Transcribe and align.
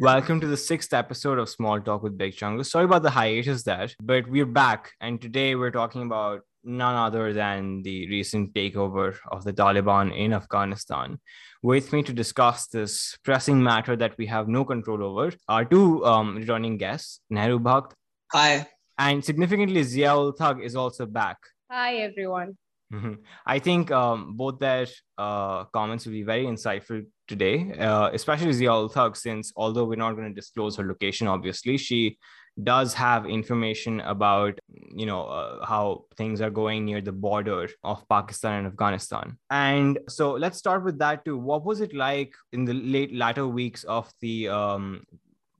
Welcome 0.00 0.40
to 0.40 0.46
the 0.46 0.56
sixth 0.56 0.94
episode 0.94 1.38
of 1.38 1.50
Small 1.50 1.78
Talk 1.78 2.02
with 2.02 2.16
Big 2.16 2.34
Chungus. 2.34 2.70
Sorry 2.70 2.86
about 2.86 3.02
the 3.02 3.10
hiatus 3.10 3.64
there, 3.64 3.90
but 4.02 4.26
we're 4.30 4.46
back, 4.46 4.92
and 4.98 5.20
today 5.20 5.54
we're 5.56 5.70
talking 5.70 6.00
about 6.00 6.40
none 6.64 6.94
other 6.94 7.34
than 7.34 7.82
the 7.82 8.08
recent 8.08 8.54
takeover 8.54 9.18
of 9.30 9.44
the 9.44 9.52
Taliban 9.52 10.16
in 10.16 10.32
Afghanistan. 10.32 11.18
With 11.62 11.92
me 11.92 12.02
to 12.04 12.14
discuss 12.14 12.66
this 12.68 13.18
pressing 13.24 13.62
matter 13.62 13.94
that 13.94 14.16
we 14.16 14.24
have 14.24 14.48
no 14.48 14.64
control 14.64 15.04
over 15.04 15.36
are 15.48 15.66
two 15.66 16.02
um, 16.06 16.36
returning 16.36 16.78
guests, 16.78 17.20
Nehru 17.28 17.58
Bhakt. 17.58 17.92
Hi. 18.32 18.68
And 18.96 19.22
significantly, 19.22 19.82
Ziaul 19.82 20.34
Thug 20.34 20.62
is 20.62 20.76
also 20.76 21.04
back. 21.04 21.36
Hi, 21.70 21.96
everyone. 21.96 22.56
Mm-hmm. 22.92 23.14
I 23.46 23.58
think 23.60 23.90
um, 23.90 24.36
both 24.36 24.58
their 24.58 24.86
uh, 25.16 25.64
comments 25.66 26.06
will 26.06 26.12
be 26.12 26.22
very 26.22 26.44
insightful 26.44 27.06
today, 27.28 27.72
uh, 27.78 28.10
especially 28.12 28.50
Ziaul 28.50 28.90
Thug, 28.90 29.16
since 29.16 29.52
although 29.54 29.84
we're 29.84 29.94
not 29.94 30.14
going 30.16 30.28
to 30.28 30.34
disclose 30.34 30.76
her 30.76 30.84
location, 30.84 31.28
obviously, 31.28 31.76
she 31.76 32.18
does 32.62 32.94
have 32.94 33.26
information 33.26 34.00
about 34.00 34.58
you 34.68 35.06
know 35.06 35.24
uh, 35.24 35.64
how 35.64 36.04
things 36.16 36.40
are 36.40 36.50
going 36.50 36.84
near 36.84 37.00
the 37.00 37.12
border 37.12 37.68
of 37.84 38.06
pakistan 38.08 38.58
and 38.58 38.66
afghanistan. 38.66 39.38
And 39.50 39.98
so 40.08 40.32
let's 40.32 40.58
start 40.58 40.84
with 40.84 40.98
that 40.98 41.24
too. 41.24 41.38
What 41.38 41.64
was 41.64 41.80
it 41.80 41.94
like 41.94 42.34
in 42.52 42.64
the 42.64 42.74
late 42.74 43.14
latter 43.14 43.46
weeks 43.46 43.84
of 43.84 44.12
the 44.20 44.48
um, 44.48 45.04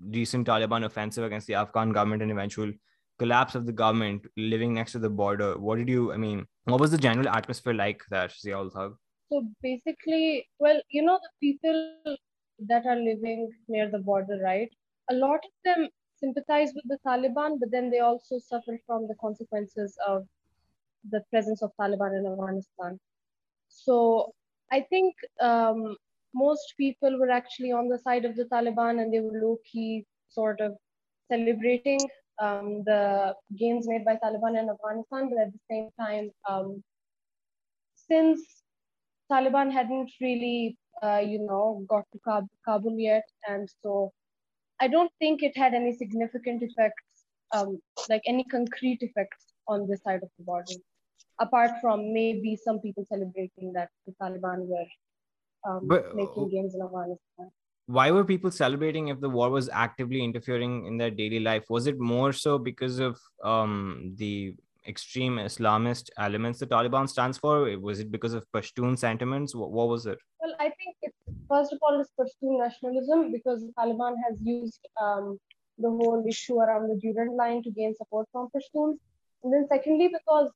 recent 0.01 0.47
taliban 0.47 0.85
offensive 0.85 1.25
against 1.25 1.47
the 1.47 1.55
afghan 1.55 1.93
government 1.93 2.23
and 2.23 2.31
eventual 2.31 2.73
collapse 3.19 3.55
of 3.55 3.67
the 3.67 3.73
government 3.73 4.27
living 4.37 4.75
next 4.75 4.93
to 4.93 4.99
the 4.99 5.11
border? 5.11 5.59
What 5.59 5.79
did 5.79 5.89
you 5.89 6.13
i 6.13 6.17
mean 6.17 6.47
what 6.71 6.81
was 6.81 6.91
the 6.91 6.99
general 6.99 7.29
atmosphere 7.29 7.75
like 7.75 8.03
that 8.11 8.31
Ziaul 8.31 8.73
Thug? 8.73 8.97
so 9.33 9.47
basically 9.63 10.49
well 10.59 10.81
you 10.91 11.03
know 11.03 11.19
the 11.23 11.33
people 11.41 12.17
that 12.69 12.85
are 12.85 12.97
living 12.97 13.49
near 13.69 13.91
the 13.91 13.99
border 13.99 14.39
right 14.43 14.71
a 15.11 15.15
lot 15.15 15.37
of 15.37 15.53
them 15.65 15.89
sympathize 16.21 16.73
with 16.75 16.85
the 16.87 16.99
Taliban, 17.07 17.59
but 17.59 17.71
then 17.71 17.91
they 17.91 18.01
also 18.01 18.39
suffer 18.39 18.79
from 18.87 19.09
the 19.09 19.15
consequences 19.21 19.97
of 20.07 20.27
the 21.11 21.23
presence 21.31 21.63
of 21.63 21.73
Taliban 21.81 22.19
in 22.19 22.27
Afghanistan. 22.27 23.01
So 23.69 24.35
I 24.71 24.81
think 24.91 25.15
um, 25.41 25.97
most 26.35 26.75
people 26.77 27.19
were 27.19 27.31
actually 27.31 27.73
on 27.73 27.89
the 27.89 27.99
side 27.99 28.25
of 28.25 28.37
the 28.37 28.45
Taliban 28.45 29.01
and 29.01 29.13
they 29.13 29.21
were 29.21 29.41
low 29.41 29.59
key 29.71 30.05
sort 30.29 30.61
of 30.61 30.77
celebrating 31.29 32.01
um, 32.41 32.83
the 32.85 33.35
gains 33.57 33.87
made 33.87 34.05
by 34.05 34.17
Taliban 34.17 34.59
in 34.59 34.69
Afghanistan, 34.71 35.31
but 35.31 35.39
at 35.39 35.53
the 35.53 35.61
same 35.71 35.91
time, 35.99 36.31
um, 36.49 36.83
since 37.95 38.41
Taliban 39.31 39.71
hadn't 39.71 40.11
really, 40.21 40.77
uh, 41.03 41.23
you 41.25 41.39
know, 41.47 41.85
got 41.89 42.05
to 42.13 42.19
Kab- 42.27 42.49
Kabul 42.67 42.99
yet, 42.99 43.25
and 43.49 43.69
so 43.83 44.13
I 44.81 44.89
don't 44.89 45.13
think 45.19 45.43
it 45.43 45.57
had 45.57 45.75
any 45.75 45.93
significant 45.95 46.63
effects, 46.63 47.05
um, 47.53 47.79
like 48.09 48.23
any 48.27 48.45
concrete 48.45 48.99
effects 49.03 49.53
on 49.69 49.87
this 49.87 50.03
side 50.03 50.23
of 50.23 50.31
the 50.39 50.45
border, 50.45 50.75
apart 51.39 51.71
from 51.81 52.13
maybe 52.13 52.57
some 52.57 52.81
people 52.81 53.05
celebrating 53.09 53.73
that 53.75 53.91
the 54.07 54.15
Taliban 54.21 54.67
were 54.67 54.87
um, 55.69 55.87
but, 55.87 56.15
making 56.15 56.49
gains 56.51 56.75
in 56.75 56.83
Afghanistan. 56.83 57.51
Why 57.91 58.11
were 58.13 58.25
people 58.25 58.51
celebrating 58.53 59.09
if 59.09 59.21
the 59.21 59.29
war 59.29 59.51
was 59.51 59.69
actively 59.69 60.23
interfering 60.23 60.87
in 60.87 60.97
their 60.97 61.11
daily 61.11 61.41
life? 61.41 61.65
Was 61.69 61.87
it 61.89 61.99
more 61.99 62.33
so 62.33 62.57
because 62.57 63.01
of 63.01 63.19
um, 63.43 64.15
the 64.17 64.55
extreme 64.87 65.37
Islamist 65.37 66.11
elements 66.17 66.61
the 66.61 66.67
Taliban 66.67 67.09
stands 67.09 67.37
for? 67.39 67.77
Was 67.79 67.99
it 67.99 68.13
because 68.13 68.35
of 68.35 68.47
Pashtun 68.55 68.97
sentiments? 68.97 69.57
What, 69.57 69.73
what 69.73 69.89
was 69.89 70.07
it? 70.07 70.19
Well, 70.41 70.55
I 70.61 70.69
think 70.79 70.97
it's 71.03 71.17
first 71.49 71.73
of 71.73 71.79
all 71.83 72.01
it's 72.01 72.13
Pashtun 72.19 72.59
nationalism 72.59 73.33
because 73.33 73.65
Taliban 73.77 74.15
has 74.29 74.39
used 74.41 74.87
um, 75.03 75.39
the 75.79 75.91
whole 75.91 76.25
issue 76.29 76.59
around 76.61 76.89
the 76.89 76.99
Durand 77.03 77.37
line 77.37 77.63
to 77.65 77.71
gain 77.71 77.95
support 77.97 78.29
from 78.31 78.49
Pashtuns. 78.55 78.99
And 79.43 79.53
then 79.53 79.67
secondly, 79.69 80.11
because 80.19 80.51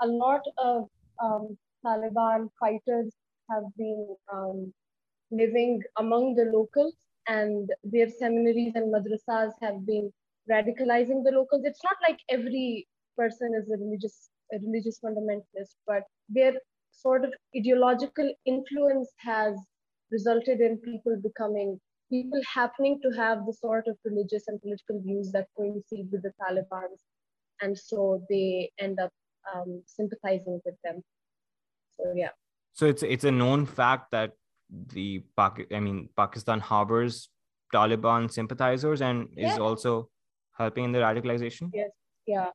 a 0.00 0.06
lot 0.06 0.42
of 0.58 0.88
um, 1.22 1.58
Taliban 1.84 2.48
fighters 2.60 3.12
have 3.50 3.64
been 3.76 4.16
um, 4.32 4.72
living 5.30 5.82
among 5.98 6.34
the 6.34 6.44
locals 6.44 6.94
and 7.26 7.70
their 7.84 8.08
seminaries 8.08 8.72
and 8.74 8.92
madrasas 8.92 9.52
have 9.60 9.84
been 9.86 10.10
radicalizing 10.50 11.22
the 11.24 11.32
locals. 11.32 11.62
It's 11.64 11.84
not 11.84 11.96
like 12.08 12.18
every 12.30 12.88
person 13.16 13.52
is 13.54 13.70
a 13.70 13.76
religious 13.76 14.30
a 14.52 14.58
religious 14.64 14.98
fundamentalist, 15.04 15.74
but 15.86 16.04
their 16.28 16.54
sort 16.90 17.24
of 17.24 17.32
ideological 17.54 18.32
influence 18.46 19.10
has 19.18 19.54
resulted 20.10 20.60
in 20.60 20.78
people 20.78 21.20
becoming 21.22 21.78
people 22.10 22.40
happening 22.54 22.98
to 23.02 23.10
have 23.10 23.44
the 23.44 23.52
sort 23.52 23.86
of 23.86 23.96
religious 24.04 24.44
and 24.48 24.60
political 24.62 25.00
views 25.02 25.30
that 25.32 25.46
coincide 25.56 26.08
with 26.10 26.22
the 26.22 26.32
Taliban, 26.40 26.88
and 27.60 27.78
so 27.78 28.22
they 28.30 28.70
end 28.78 28.98
up 28.98 29.10
um, 29.54 29.82
sympathizing 29.86 30.60
with 30.64 30.74
them. 30.82 31.02
So 31.96 32.12
yeah. 32.16 32.30
So 32.72 32.86
it's 32.86 33.02
it's 33.02 33.24
a 33.24 33.30
known 33.30 33.66
fact 33.66 34.10
that 34.12 34.32
the 34.70 35.24
Pak- 35.36 35.72
I 35.72 35.80
mean 35.80 36.08
Pakistan 36.16 36.60
harbors 36.60 37.28
Taliban 37.74 38.30
sympathizers 38.30 39.02
and 39.02 39.28
yeah. 39.36 39.52
is 39.52 39.58
also 39.58 40.08
helping 40.56 40.84
in 40.84 40.92
the 40.92 40.98
radicalization. 40.98 41.70
Yes. 41.72 41.90
Yeah. 42.26 42.50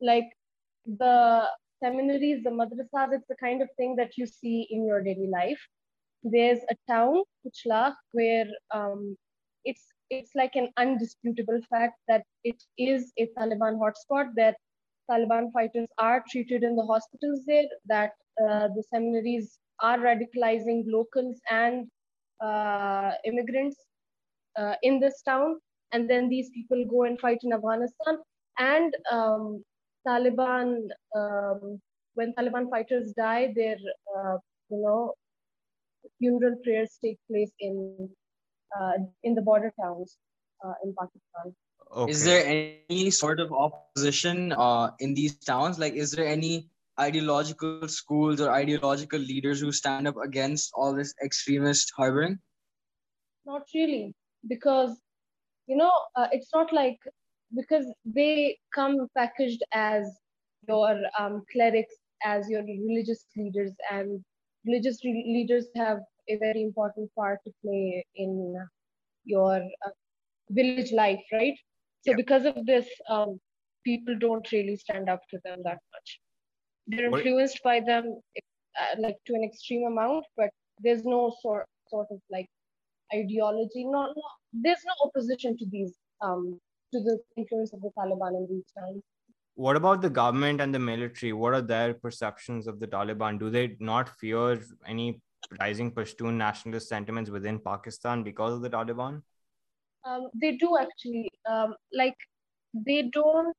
Like 0.00 0.28
the 0.86 1.44
seminaries, 1.82 2.42
the 2.42 2.50
madrasas, 2.50 3.12
it's 3.12 3.28
the 3.28 3.36
kind 3.40 3.62
of 3.62 3.68
thing 3.76 3.96
that 3.96 4.16
you 4.16 4.26
see 4.26 4.66
in 4.70 4.86
your 4.86 5.02
daily 5.02 5.28
life. 5.28 5.60
There's 6.22 6.58
a 6.70 6.76
town, 6.90 7.22
Puchlakh, 7.46 7.94
where 8.12 8.46
um, 8.74 9.16
it's 9.64 9.84
it's 10.10 10.32
like 10.34 10.56
an 10.56 10.68
undisputable 10.76 11.60
fact 11.70 11.94
that 12.08 12.24
it 12.42 12.62
is 12.78 13.12
a 13.18 13.28
Taliban 13.38 13.78
hotspot, 13.78 14.34
that 14.36 14.56
Taliban 15.10 15.52
fighters 15.52 15.88
are 15.98 16.24
treated 16.30 16.62
in 16.62 16.74
the 16.76 16.84
hospitals 16.84 17.44
there, 17.46 17.66
that 17.86 18.12
uh, 18.42 18.68
the 18.68 18.82
seminaries 18.90 19.58
are 19.80 19.98
radicalizing 19.98 20.84
locals 20.86 21.40
and 21.50 21.86
uh, 22.40 23.12
immigrants 23.24 23.76
uh, 24.58 24.74
in 24.82 25.00
this 25.00 25.22
town. 25.22 25.58
And 25.92 26.08
then 26.08 26.28
these 26.28 26.50
people 26.50 26.84
go 26.88 27.04
and 27.04 27.18
fight 27.18 27.38
in 27.42 27.52
Afghanistan. 27.52 28.18
And 28.58 28.94
um, 29.10 29.64
Taliban, 30.06 30.88
um, 31.16 31.80
when 32.14 32.34
Taliban 32.34 32.68
fighters 32.70 33.12
die, 33.16 33.52
their, 33.54 33.76
uh, 34.16 34.36
you 34.70 34.82
know, 34.82 35.14
funeral 36.18 36.56
prayers 36.64 36.98
take 37.02 37.18
place 37.30 37.52
in 37.60 38.08
uh, 38.78 38.92
in 39.22 39.34
the 39.34 39.42
border 39.42 39.72
towns 39.80 40.16
uh, 40.64 40.74
in 40.84 40.94
Pakistan. 40.98 41.54
Okay. 41.96 42.10
Is 42.10 42.24
there 42.24 42.44
any 42.90 43.10
sort 43.10 43.40
of 43.40 43.50
opposition 43.52 44.52
uh, 44.52 44.90
in 45.00 45.14
these 45.14 45.36
towns? 45.38 45.78
Like, 45.78 45.94
is 45.94 46.10
there 46.10 46.26
any 46.26 46.68
ideological 47.00 47.88
schools 47.88 48.40
or 48.40 48.50
ideological 48.50 49.18
leaders 49.18 49.60
who 49.60 49.72
stand 49.72 50.08
up 50.08 50.16
against 50.24 50.70
all 50.74 50.94
this 50.94 51.14
extremist 51.24 51.92
harboring? 51.96 52.38
Not 53.46 53.62
really, 53.74 54.14
because 54.48 54.98
you 55.66 55.76
know 55.76 55.92
uh, 56.16 56.28
it's 56.32 56.50
not 56.54 56.72
like 56.72 56.98
because 57.54 57.86
they 58.04 58.58
come 58.74 59.06
packaged 59.16 59.62
as 59.72 60.04
your 60.68 61.00
um, 61.18 61.42
clerics, 61.52 61.94
as 62.24 62.48
your 62.48 62.62
religious 62.62 63.24
leaders, 63.36 63.72
and 63.90 64.22
religious 64.66 65.04
re- 65.04 65.24
leaders 65.26 65.66
have 65.76 65.98
a 66.28 66.36
very 66.36 66.62
important 66.62 67.10
part 67.14 67.38
to 67.44 67.52
play 67.64 68.04
in 68.16 68.54
your 69.24 69.56
uh, 69.56 69.90
village 70.50 70.92
life, 70.92 71.20
right? 71.32 71.54
So, 72.04 72.12
yeah. 72.12 72.16
because 72.16 72.44
of 72.44 72.66
this, 72.66 72.86
um, 73.08 73.40
people 73.84 74.16
don't 74.18 74.50
really 74.52 74.76
stand 74.76 75.08
up 75.08 75.20
to 75.30 75.38
them 75.44 75.60
that 75.64 75.78
much. 75.92 76.20
They're 76.88 77.06
influenced 77.06 77.60
by 77.62 77.80
them, 77.80 78.20
uh, 78.36 78.94
like 78.98 79.16
to 79.26 79.34
an 79.34 79.44
extreme 79.44 79.86
amount, 79.86 80.24
but 80.36 80.50
there's 80.80 81.04
no 81.04 81.34
sort 81.42 81.66
sort 81.90 82.06
of 82.10 82.20
like 82.30 82.48
ideology. 83.14 83.84
No, 83.84 84.06
no 84.06 84.22
there's 84.52 84.84
no 84.86 84.94
opposition 85.06 85.56
to 85.58 85.66
these 85.70 85.94
um, 86.22 86.58
to 86.92 87.00
the 87.00 87.18
influence 87.36 87.72
of 87.72 87.82
the 87.82 87.90
Taliban 87.98 88.36
in 88.36 88.46
these 88.50 88.64
times. 88.76 89.02
What 89.54 89.76
about 89.76 90.00
the 90.00 90.10
government 90.10 90.60
and 90.60 90.74
the 90.74 90.78
military? 90.78 91.32
What 91.32 91.52
are 91.52 91.60
their 91.60 91.94
perceptions 91.94 92.66
of 92.66 92.78
the 92.80 92.86
Taliban? 92.86 93.38
Do 93.38 93.50
they 93.50 93.76
not 93.80 94.08
fear 94.08 94.60
any 94.86 95.20
rising 95.60 95.90
Pashtun 95.90 96.34
nationalist 96.34 96.88
sentiments 96.88 97.28
within 97.28 97.58
Pakistan 97.58 98.22
because 98.22 98.54
of 98.54 98.62
the 98.62 98.70
Taliban? 98.70 99.22
Um, 100.04 100.28
they 100.40 100.52
do 100.52 100.78
actually. 100.80 101.28
Um, 101.50 101.74
like, 101.92 102.14
they 102.72 103.10
don't 103.12 103.56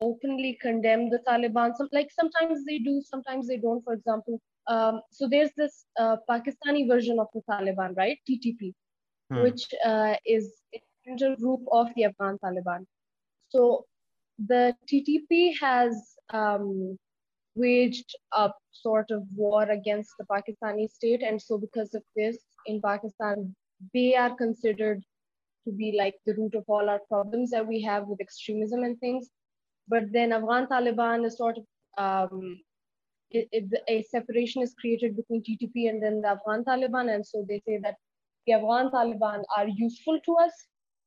openly 0.00 0.58
condemn 0.60 1.10
the 1.10 1.20
Taliban. 1.26 1.74
Some, 1.76 1.88
like, 1.92 2.10
sometimes 2.10 2.64
they 2.64 2.78
do, 2.78 3.02
sometimes 3.04 3.46
they 3.48 3.56
don't. 3.56 3.82
For 3.84 3.94
example, 3.94 4.40
um, 4.66 5.00
so 5.10 5.28
there's 5.28 5.50
this 5.56 5.86
uh, 5.98 6.16
Pakistani 6.28 6.88
version 6.88 7.18
of 7.18 7.28
the 7.34 7.42
Taliban, 7.48 7.96
right? 7.96 8.18
TTP, 8.28 8.74
hmm. 9.30 9.42
which 9.42 9.66
uh, 9.84 10.14
is 10.26 10.52
a 10.74 11.36
group 11.36 11.60
of 11.72 11.88
the 11.94 12.04
Afghan 12.04 12.38
Taliban. 12.44 12.84
So 13.48 13.86
the 14.38 14.74
TTP 14.90 15.58
has 15.60 16.14
um, 16.30 16.98
waged 17.54 18.14
a 18.32 18.50
sort 18.72 19.10
of 19.10 19.22
war 19.34 19.62
against 19.62 20.10
the 20.18 20.24
Pakistani 20.24 20.90
state. 20.90 21.22
And 21.22 21.40
so, 21.40 21.58
because 21.58 21.94
of 21.94 22.02
this, 22.16 22.38
in 22.66 22.80
Pakistan, 22.80 23.54
they 23.94 24.14
are 24.14 24.34
considered 24.34 25.02
to 25.64 25.72
be 25.72 25.94
like 25.96 26.14
the 26.26 26.34
root 26.34 26.54
of 26.54 26.64
all 26.68 26.88
our 26.88 27.00
problems 27.08 27.50
that 27.50 27.66
we 27.66 27.80
have 27.82 28.06
with 28.06 28.20
extremism 28.20 28.82
and 28.84 28.98
things. 29.00 29.30
But 29.88 30.12
then 30.12 30.32
Afghan 30.32 30.66
Taliban 30.66 31.24
is 31.26 31.36
sort 31.36 31.58
of 31.58 31.64
um, 31.98 32.60
it, 33.30 33.48
it, 33.52 33.82
a 33.88 34.02
separation 34.02 34.62
is 34.62 34.74
created 34.80 35.16
between 35.16 35.42
TTP 35.42 35.88
and 35.88 36.02
then 36.02 36.20
the 36.20 36.28
Afghan 36.28 36.64
Taliban, 36.64 37.14
and 37.14 37.26
so 37.26 37.44
they 37.48 37.60
say 37.66 37.78
that 37.82 37.96
the 38.46 38.54
Afghan 38.54 38.90
Taliban 38.90 39.42
are 39.56 39.68
useful 39.68 40.18
to 40.24 40.34
us, 40.36 40.52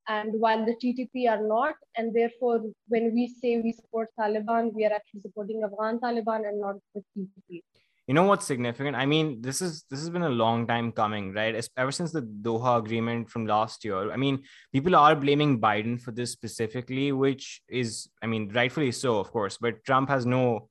and 0.07 0.31
while 0.39 0.65
the 0.65 0.75
TTP 0.75 1.29
are 1.29 1.45
not, 1.45 1.75
and 1.95 2.13
therefore 2.13 2.61
when 2.87 3.13
we 3.13 3.27
say 3.27 3.61
we 3.61 3.71
support 3.71 4.09
Taliban, 4.19 4.73
we 4.73 4.85
are 4.85 4.93
actually 4.93 5.21
supporting 5.21 5.63
Afghan 5.63 5.99
Taliban 5.99 6.47
and 6.47 6.59
not 6.59 6.75
the 6.93 7.03
TTP 7.17 7.61
you 8.09 8.15
know 8.15 8.23
what's 8.23 8.47
significant? 8.47 8.95
I 8.95 9.05
mean 9.05 9.39
this 9.39 9.61
is 9.61 9.83
this 9.89 9.99
has 9.99 10.09
been 10.09 10.23
a 10.23 10.29
long 10.29 10.65
time 10.65 10.91
coming 10.91 11.31
right? 11.31 11.53
Ever 11.77 11.91
since 11.91 12.11
the 12.11 12.23
doha 12.23 12.79
agreement 12.79 13.29
from 13.29 13.45
last 13.45 13.85
year 13.85 14.11
i 14.11 14.17
mean 14.17 14.39
people 14.73 14.95
are 14.95 15.15
blaming 15.15 15.61
biden 15.61 16.01
for 16.01 16.11
this 16.11 16.31
specifically 16.31 17.11
which 17.11 17.61
is 17.69 18.09
i 18.23 18.25
mean 18.31 18.49
rightfully 18.59 18.91
so 18.91 19.19
of 19.19 19.31
course 19.31 19.57
but 19.65 19.83
trump 19.85 20.09
has 20.09 20.25
no 20.25 20.67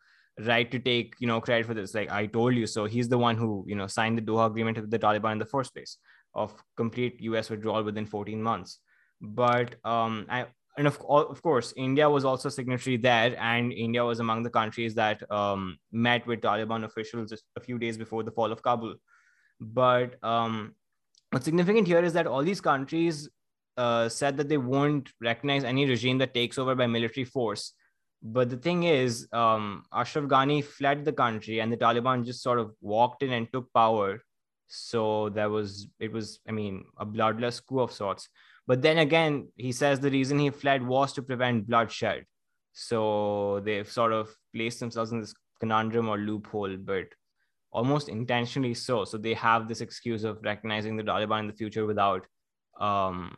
right 0.47 0.71
to 0.73 0.81
take 0.81 1.15
you 1.21 1.29
know 1.29 1.41
credit 1.41 1.67
for 1.67 1.75
this. 1.75 1.95
Like 1.95 2.11
i 2.11 2.27
told 2.27 2.55
you 2.55 2.67
so 2.67 2.87
he's 2.87 3.09
the 3.09 3.19
one 3.19 3.37
who 3.37 3.65
you 3.69 3.77
know 3.77 3.87
signed 3.87 4.19
the 4.19 4.23
doha 4.23 4.47
agreement 4.47 4.81
with 4.81 4.91
the 4.91 4.99
taliban 4.99 5.33
in 5.33 5.39
the 5.39 5.53
first 5.57 5.75
place 5.75 5.97
of 6.35 6.53
complete 6.77 7.21
us 7.23 7.51
withdrawal 7.51 7.85
within 7.85 8.07
14 8.07 8.43
months. 8.43 8.79
But 9.21 9.77
um 9.85 10.27
I, 10.29 10.47
and 10.79 10.87
of, 10.87 10.99
of 11.09 11.43
course, 11.43 11.75
India 11.77 12.09
was 12.09 12.25
also 12.25 12.49
signatory 12.49 12.97
there, 12.97 13.37
and 13.39 13.73
India 13.73 14.05
was 14.05 14.21
among 14.21 14.45
the 14.45 14.51
countries 14.51 14.95
that 14.95 15.29
um, 15.31 15.77
met 15.91 16.25
with 16.27 16.41
Taliban 16.41 16.85
officials 16.85 17.33
a 17.57 17.61
few 17.61 17.79
days 17.79 17.99
before 17.99 18.23
the 18.23 18.31
fall 18.31 18.53
of 18.53 18.63
Kabul. 18.63 18.95
But 19.61 20.23
um, 20.23 20.75
what's 21.33 21.45
significant 21.45 21.89
here 21.89 22.05
is 22.05 22.13
that 22.13 22.29
all 22.29 22.45
these 22.45 22.61
countries 22.61 23.29
uh, 23.77 24.09
said 24.09 24.37
that 24.37 24.49
they 24.49 24.57
won't 24.57 25.11
recognize 25.21 25.65
any 25.65 25.85
regime 25.85 26.19
that 26.19 26.33
takes 26.33 26.59
over 26.59 26.77
by 26.77 26.87
military 26.87 27.25
force. 27.25 27.73
But 28.23 28.49
the 28.51 28.57
thing 28.57 28.85
is, 28.85 29.27
um, 29.33 29.83
Ashraf 29.93 30.27
Ghani 30.27 30.63
fled 30.63 31.05
the 31.05 31.13
country, 31.13 31.61
and 31.61 31.73
the 31.73 31.77
Taliban 31.77 32.25
just 32.25 32.43
sort 32.43 32.61
of 32.61 32.73
walked 32.81 33.25
in 33.25 33.33
and 33.33 33.53
took 33.53 33.73
power. 33.73 34.23
So 34.69 35.29
there 35.31 35.51
was, 35.51 35.89
it 35.99 36.13
was, 36.13 36.39
I 36.49 36.53
mean, 36.53 36.85
a 36.99 37.05
bloodless 37.05 37.59
coup 37.59 37.81
of 37.81 37.91
sorts. 37.91 38.29
But 38.69 38.83
then 38.83 38.99
again, 38.99 39.49
he 39.57 39.73
says 39.73 39.99
the 39.99 40.11
reason 40.11 40.39
he 40.39 40.51
fled 40.51 40.87
was 40.87 41.15
to 41.15 41.23
prevent 41.23 41.67
bloodshed. 41.67 42.27
So 42.75 43.63
they've 43.65 43.91
sort 43.91 44.13
of 44.13 44.29
placed 44.55 44.79
themselves 44.79 45.11
in 45.11 45.21
this 45.21 45.35
conundrum 45.59 46.09
or 46.09 46.19
loophole, 46.19 46.77
but 46.77 47.07
almost 47.73 48.11
intentionally 48.11 48.75
so. 48.75 49.07
So 49.07 49.17
they 49.17 49.33
have 49.35 49.69
this 49.69 49.81
excuse 49.81 50.23
of 50.23 50.39
recognizing 50.43 50.97
the 50.97 51.03
Taliban 51.03 51.41
in 51.41 51.47
the 51.47 51.55
future 51.55 51.87
without 51.87 52.27
um, 52.79 53.37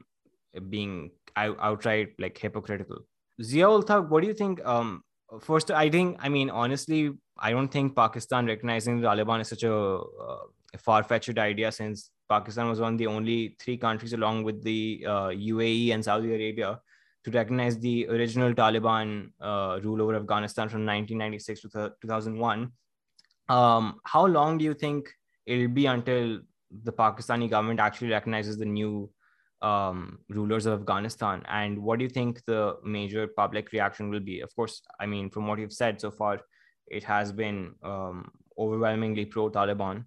being 0.69 1.13
out- 1.37 1.59
outright 1.61 2.09
like 2.19 2.37
hypocritical. 2.37 2.99
Ziaul 3.41 3.85
Thaq, 3.85 4.09
what 4.09 4.23
do 4.23 4.27
you 4.27 4.35
think? 4.35 4.61
Um, 4.67 5.03
first, 5.41 5.71
I 5.71 5.89
think, 5.91 6.17
I 6.21 6.29
mean, 6.29 6.51
honestly, 6.51 7.13
I 7.39 7.53
don't 7.53 7.69
think 7.69 7.95
Pakistan 7.95 8.47
recognizing 8.47 9.01
the 9.01 9.07
Taliban 9.07 9.41
is 9.41 9.49
such 9.49 9.63
a, 9.63 9.75
uh, 9.75 10.45
a 10.75 10.79
far 10.79 11.03
fetched 11.03 11.39
idea 11.39 11.73
since 11.73 12.11
Pakistan 12.29 12.69
was 12.69 12.81
one 12.81 12.95
of 12.95 12.99
the 12.99 13.07
only 13.07 13.57
three 13.61 13.77
countries, 13.77 14.13
along 14.13 14.45
with 14.45 14.63
the 14.63 15.05
uh, 15.07 15.29
UAE 15.29 15.93
and 15.93 16.05
Saudi 16.05 16.29
Arabia, 16.29 16.81
to 17.25 17.31
recognize 17.31 17.79
the 17.79 18.07
original 18.09 18.55
Taliban 18.55 19.31
uh, 19.41 19.81
rule 19.83 20.01
over 20.03 20.15
Afghanistan 20.17 20.69
from 20.69 20.87
1996 20.87 21.63
to 21.63 21.93
2001. 22.01 22.73
Um, 23.49 24.01
how 24.05 24.27
long 24.27 24.59
do 24.59 24.65
you 24.65 24.75
think 24.75 25.11
it'll 25.45 25.69
be 25.69 25.87
until 25.87 26.41
the 26.85 26.93
Pakistani 26.93 27.51
government 27.51 27.81
actually 27.81 28.11
recognizes 28.11 28.57
the 28.57 28.65
new 28.65 29.11
um, 29.61 30.21
rulers 30.29 30.67
of 30.67 30.81
Afghanistan? 30.81 31.43
And 31.49 31.83
what 31.83 31.99
do 31.99 32.05
you 32.05 32.11
think 32.11 32.45
the 32.47 32.77
major 32.85 33.27
public 33.27 33.73
reaction 33.73 34.09
will 34.09 34.21
be? 34.21 34.41
Of 34.41 34.55
course, 34.55 34.81
I 35.01 35.07
mean, 35.07 35.31
from 35.31 35.47
what 35.47 35.59
you've 35.59 35.73
said 35.73 36.01
so 36.01 36.11
far, 36.11 36.41
it 36.87 37.05
has 37.05 37.33
been 37.33 37.75
um, 37.83 38.31
overwhelmingly 38.59 39.25
pro 39.25 39.51
Taliban. 39.51 40.05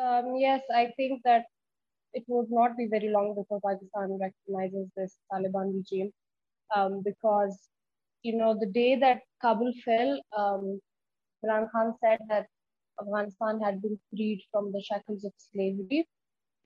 Um, 0.00 0.36
yes, 0.36 0.62
I 0.74 0.92
think 0.96 1.22
that 1.24 1.44
it 2.14 2.24
would 2.26 2.50
not 2.50 2.76
be 2.76 2.86
very 2.90 3.10
long 3.10 3.34
before 3.34 3.60
Pakistan 3.60 4.18
recognizes 4.18 4.88
this 4.96 5.16
Taliban 5.30 5.74
regime 5.74 6.10
um, 6.74 7.02
because, 7.04 7.68
you 8.22 8.36
know, 8.36 8.56
the 8.58 8.66
day 8.66 8.96
that 8.96 9.20
Kabul 9.42 9.72
fell, 9.84 10.20
um, 10.36 10.80
Imran 11.44 11.70
Khan 11.70 11.94
said 12.02 12.18
that 12.28 12.46
Afghanistan 13.00 13.60
had 13.60 13.82
been 13.82 13.98
freed 14.10 14.42
from 14.50 14.72
the 14.72 14.82
shackles 14.82 15.24
of 15.24 15.32
slavery, 15.36 16.08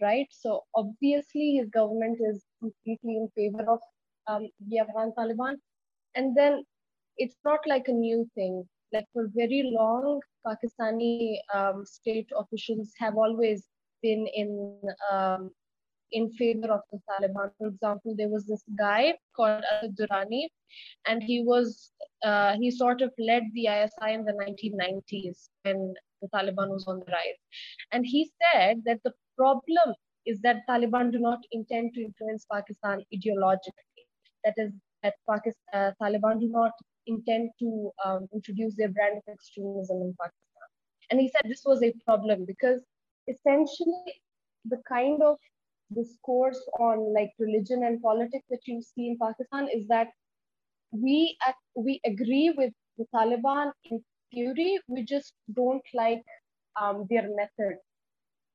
right? 0.00 0.26
So 0.30 0.62
obviously 0.74 1.56
his 1.56 1.68
government 1.70 2.18
is 2.20 2.44
completely 2.60 3.16
in 3.16 3.28
favor 3.34 3.68
of 3.68 3.80
um, 4.26 4.48
the 4.68 4.78
Afghan 4.78 5.12
Taliban. 5.18 5.56
And 6.14 6.36
then 6.36 6.64
it's 7.16 7.36
not 7.44 7.60
like 7.66 7.88
a 7.88 7.92
new 7.92 8.28
thing. 8.34 8.68
Like 8.94 9.06
for 9.12 9.28
very 9.34 9.72
long, 9.76 10.20
Pakistani 10.46 11.38
um, 11.52 11.84
state 11.84 12.28
officials 12.38 12.92
have 12.98 13.16
always 13.16 13.64
been 14.02 14.26
in 14.42 14.80
um, 15.12 15.50
in 16.12 16.30
favor 16.32 16.68
of 16.68 16.82
the 16.92 17.00
Taliban. 17.10 17.50
For 17.58 17.66
example, 17.66 18.14
there 18.16 18.28
was 18.28 18.46
this 18.46 18.62
guy 18.78 19.14
called 19.34 19.64
Asad 19.72 19.96
Durrani, 19.96 20.46
and 21.08 21.22
he 21.22 21.42
was 21.42 21.90
uh, 22.22 22.54
he 22.60 22.70
sort 22.70 23.02
of 23.02 23.12
led 23.18 23.42
the 23.54 23.66
ISI 23.66 24.14
in 24.14 24.24
the 24.24 24.36
1990s 24.44 25.48
when 25.62 25.94
the 26.22 26.28
Taliban 26.34 26.70
was 26.76 26.86
on 26.86 27.00
the 27.00 27.12
rise, 27.18 27.42
and 27.92 28.06
he 28.06 28.30
said 28.40 28.82
that 28.86 29.00
the 29.04 29.12
problem 29.36 29.94
is 30.26 30.40
that 30.40 30.66
Taliban 30.68 31.12
do 31.12 31.18
not 31.18 31.40
intend 31.52 31.94
to 31.94 32.02
influence 32.02 32.46
Pakistan 32.50 33.02
ideologically. 33.12 34.04
That 34.44 34.54
is, 34.56 34.72
that 35.02 35.14
Pakistan 35.28 35.74
uh, 35.74 35.90
Taliban 36.00 36.40
do 36.40 36.48
not 36.48 36.72
intend 37.06 37.50
to 37.58 37.90
um, 38.04 38.28
introduce 38.32 38.74
their 38.76 38.88
brand 38.88 39.18
of 39.18 39.32
extremism 39.32 39.98
in 40.02 40.14
Pakistan. 40.20 40.68
And 41.10 41.20
he 41.20 41.28
said 41.28 41.50
this 41.50 41.62
was 41.64 41.82
a 41.82 41.92
problem 42.04 42.44
because 42.46 42.80
essentially 43.28 44.20
the 44.64 44.80
kind 44.88 45.22
of 45.22 45.36
discourse 45.94 46.60
on 46.80 47.12
like 47.12 47.30
religion 47.38 47.84
and 47.84 48.00
politics 48.02 48.46
that 48.50 48.66
you 48.66 48.80
see 48.82 49.08
in 49.08 49.18
Pakistan 49.18 49.68
is 49.68 49.86
that 49.88 50.08
we 50.90 51.36
we 51.74 52.00
agree 52.06 52.54
with 52.56 52.72
the 52.98 53.04
Taliban 53.14 53.72
in 53.84 54.02
theory, 54.34 54.78
we 54.88 55.04
just 55.04 55.32
don't 55.54 55.82
like 55.94 56.22
um, 56.80 57.06
their 57.08 57.28
method. 57.34 57.76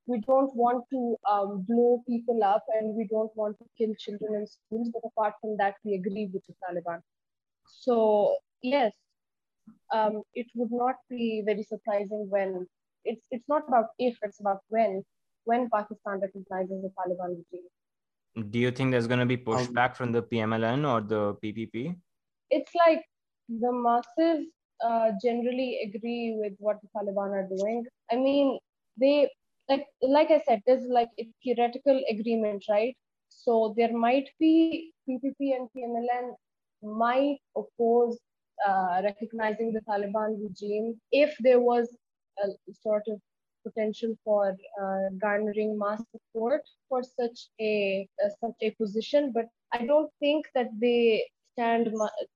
We 0.06 0.22
don't 0.28 0.54
want 0.56 0.86
to 0.92 1.16
um, 1.30 1.66
blow 1.68 2.04
people 2.08 2.44
up 2.44 2.64
and 2.80 2.96
we 2.96 3.08
don't 3.08 3.32
want 3.36 3.58
to 3.60 3.66
kill 3.78 3.94
children 4.00 4.42
in 4.42 4.48
schools, 4.48 4.90
but 4.92 5.08
apart 5.08 5.36
from 5.40 5.56
that, 5.58 5.76
we 5.84 5.94
agree 5.96 6.30
with 6.34 6.44
the 6.48 6.54
Taliban. 6.64 7.02
So 7.70 8.36
yes, 8.62 8.94
um, 9.94 10.24
it 10.34 10.48
would 10.56 10.72
not 10.72 10.96
be 11.10 11.44
very 11.46 11.64
surprising 11.64 12.28
when 12.30 12.68
it's 13.06 13.22
it's 13.32 13.48
not 13.48 13.68
about 13.68 13.88
if, 13.98 14.18
it's 14.22 14.40
about 14.40 14.60
when 14.70 15.04
when 15.46 15.70
Pakistan 15.70 16.20
recognizes 16.22 16.82
the 16.82 16.92
Taliban 16.98 17.38
regime. 17.38 18.50
Do 18.52 18.60
you 18.60 18.72
think 18.72 18.92
there's 18.92 19.08
going 19.08 19.20
to 19.20 19.26
be 19.26 19.38
pushback 19.38 19.90
um, 19.90 19.96
from 19.96 20.12
the 20.12 20.22
PMLN 20.22 20.88
or 20.88 21.02
the 21.02 21.36
PPP? 21.44 21.96
It's 22.52 22.72
like 22.76 23.04
the 23.48 23.72
masses 23.72 24.48
uh, 24.84 25.12
generally 25.24 25.80
agree 25.84 26.36
with 26.38 26.54
what 26.60 26.78
the 26.82 26.88
Taliban 26.96 27.32
are 27.32 27.48
doing. 27.58 27.86
I 28.12 28.16
mean, 28.16 28.60
they 29.00 29.30
like 29.68 29.86
like 30.02 30.32
I 30.32 30.42
said, 30.46 30.62
there's 30.66 30.88
like 30.88 31.10
a 31.20 31.28
theoretical 31.44 32.02
agreement, 32.10 32.64
right? 32.70 32.96
So 33.30 33.74
there 33.78 33.96
might 33.96 34.30
be 34.40 34.94
PPP 35.08 35.56
and 35.56 35.70
PMLN 35.76 36.34
might 36.82 37.40
oppose 37.56 38.18
uh, 38.68 39.02
recognizing 39.04 39.74
the 39.74 39.82
Taliban 39.82 40.42
regime 40.42 41.00
if 41.12 41.36
there 41.40 41.60
was 41.60 41.88
a 42.44 42.48
sort 42.74 43.04
of 43.08 43.20
potential 43.66 44.16
for 44.24 44.56
uh, 44.82 45.10
garnering 45.22 45.78
mass 45.78 46.02
support 46.12 46.62
for 46.88 47.02
such 47.04 47.48
a 47.60 48.08
uh, 48.24 48.30
such 48.42 48.56
a 48.62 48.72
position. 48.72 49.32
But 49.34 49.48
I 49.74 49.86
don't 49.86 50.12
think 50.20 50.46
that 50.56 50.70
they 50.80 51.26
stand 51.54 51.92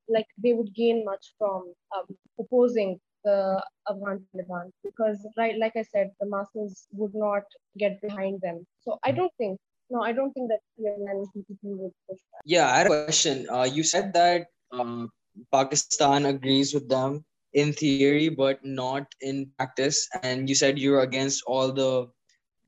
like 0.10 0.28
they 0.38 0.54
would 0.54 0.74
gain 0.74 1.06
much 1.06 1.34
from 1.38 1.74
um, 1.96 2.06
opposing 2.40 3.00
the 3.24 3.64
Afghan 3.90 4.26
Taliban 4.36 4.72
because, 4.84 5.26
right, 5.38 5.58
like 5.58 5.76
I 5.78 5.84
said, 5.84 6.12
the 6.20 6.28
masses 6.28 6.88
would 6.92 7.16
not 7.16 7.44
get 7.78 8.02
behind 8.02 8.42
them. 8.42 8.66
So 8.82 9.00
I 9.04 9.12
don't 9.12 9.32
think 9.38 9.60
no, 9.94 10.02
I 10.02 10.12
don't 10.12 10.34
think 10.34 10.50
that 10.50 10.60
would 10.78 11.92
push 12.10 12.22
back. 12.32 12.42
Yeah, 12.46 12.68
I 12.68 12.78
had 12.80 12.88
a 12.88 13.04
question. 13.06 13.48
Uh, 13.48 13.70
you 13.72 13.84
said 13.84 14.12
that 14.14 14.48
um, 14.72 15.12
Pakistan 15.52 16.26
agrees 16.26 16.74
with 16.74 16.90
them 16.90 17.24
in 17.54 17.74
theory, 17.74 18.30
but 18.30 18.66
not 18.66 19.06
in 19.22 19.52
practice. 19.58 20.10
And 20.24 20.50
you 20.50 20.56
said 20.56 20.80
you're 20.80 21.02
against 21.02 21.44
all 21.46 21.72
the 21.72 22.10